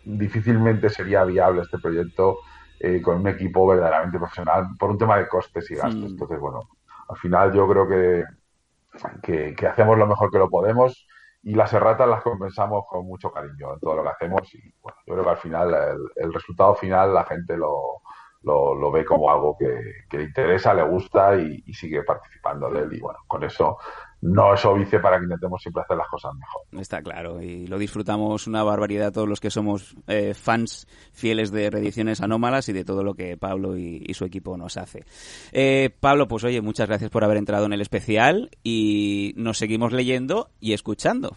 difícilmente 0.03 0.89
sería 0.89 1.23
viable 1.23 1.61
este 1.61 1.77
proyecto 1.79 2.39
eh, 2.79 3.01
con 3.01 3.17
un 3.17 3.27
equipo 3.27 3.65
verdaderamente 3.67 4.17
profesional 4.17 4.69
por 4.77 4.91
un 4.91 4.97
tema 4.97 5.17
de 5.17 5.27
costes 5.27 5.69
y 5.71 5.75
gastos. 5.75 5.95
Mm. 5.95 6.13
Entonces, 6.13 6.39
bueno, 6.39 6.61
al 7.07 7.17
final 7.17 7.53
yo 7.53 7.67
creo 7.67 7.87
que, 7.87 9.53
que, 9.55 9.67
hacemos 9.67 9.97
lo 9.97 10.07
mejor 10.07 10.31
que 10.31 10.39
lo 10.39 10.49
podemos 10.49 11.07
y 11.43 11.53
las 11.53 11.71
erratas 11.73 12.07
las 12.07 12.21
compensamos 12.21 12.85
con 12.89 13.05
mucho 13.05 13.31
cariño 13.31 13.73
en 13.73 13.79
todo 13.79 13.95
lo 13.95 14.03
que 14.03 14.09
hacemos 14.09 14.53
y 14.55 14.73
bueno, 14.81 14.97
yo 15.05 15.13
creo 15.13 15.23
que 15.23 15.29
al 15.29 15.37
final 15.37 15.97
el 16.15 16.33
resultado 16.33 16.75
final 16.75 17.13
la 17.13 17.23
gente 17.23 17.55
lo, 17.55 18.01
lo, 18.45 18.91
ve 18.91 19.03
como 19.03 19.31
algo 19.31 19.57
que, 19.57 20.17
le 20.17 20.23
interesa, 20.23 20.73
le 20.73 20.83
gusta 20.83 21.35
y, 21.35 21.61
sigue 21.73 22.03
participando 22.03 22.69
de 22.69 22.81
él. 22.81 22.93
Y 22.93 22.99
bueno, 22.99 23.19
con 23.27 23.43
eso 23.43 23.77
no 24.21 24.53
es 24.53 24.63
obvio 24.65 25.01
para 25.01 25.17
que 25.17 25.25
intentemos 25.25 25.61
siempre 25.61 25.83
hacer 25.83 25.97
las 25.97 26.07
cosas 26.07 26.33
mejor. 26.35 26.61
Está 26.79 27.01
claro, 27.01 27.41
y 27.41 27.67
lo 27.67 27.77
disfrutamos 27.77 28.47
una 28.47 28.63
barbaridad 28.63 29.11
todos 29.11 29.27
los 29.27 29.39
que 29.39 29.49
somos 29.49 29.95
eh, 30.07 30.33
fans 30.33 30.87
fieles 31.11 31.51
de 31.51 31.69
reediciones 31.69 32.21
anómalas 32.21 32.69
y 32.69 32.73
de 32.73 32.85
todo 32.85 33.03
lo 33.03 33.13
que 33.15 33.37
Pablo 33.37 33.77
y, 33.77 34.13
su 34.13 34.23
equipo 34.23 34.55
nos 34.55 34.77
hace. 34.77 35.03
Eh, 35.51 35.89
Pablo, 35.99 36.29
pues 36.29 36.45
oye, 36.45 36.61
muchas 36.61 36.87
gracias 36.87 37.11
por 37.11 37.25
haber 37.25 37.35
entrado 37.35 37.65
en 37.65 37.73
el 37.73 37.81
especial 37.81 38.49
y 38.63 39.33
nos 39.35 39.57
seguimos 39.57 39.91
leyendo 39.91 40.49
y 40.61 40.71
escuchando. 40.71 41.35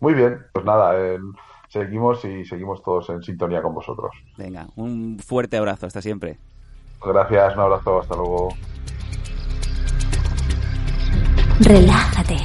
Muy 0.00 0.14
bien, 0.14 0.38
pues 0.52 0.64
nada, 0.64 0.94
seguimos 1.68 2.24
y 2.24 2.44
seguimos 2.44 2.82
todos 2.82 3.08
en 3.10 3.22
sintonía 3.22 3.62
con 3.62 3.74
vosotros. 3.74 4.12
Venga, 4.36 4.66
un 4.76 5.18
fuerte 5.18 5.56
abrazo, 5.56 5.86
hasta 5.86 6.02
siempre. 6.02 6.38
Gracias, 7.04 7.54
un 7.54 7.60
abrazo, 7.60 8.00
hasta 8.00 8.14
luego. 8.16 8.48
Relájate. 11.60 12.36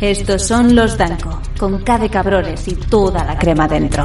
Estos 0.00 0.46
son 0.46 0.74
los 0.74 0.98
Danco, 0.98 1.40
con 1.58 1.82
K 1.82 1.98
de 1.98 2.10
cabrones 2.10 2.66
y 2.66 2.74
toda 2.74 3.24
la 3.24 3.38
crema 3.38 3.68
dentro. 3.68 4.04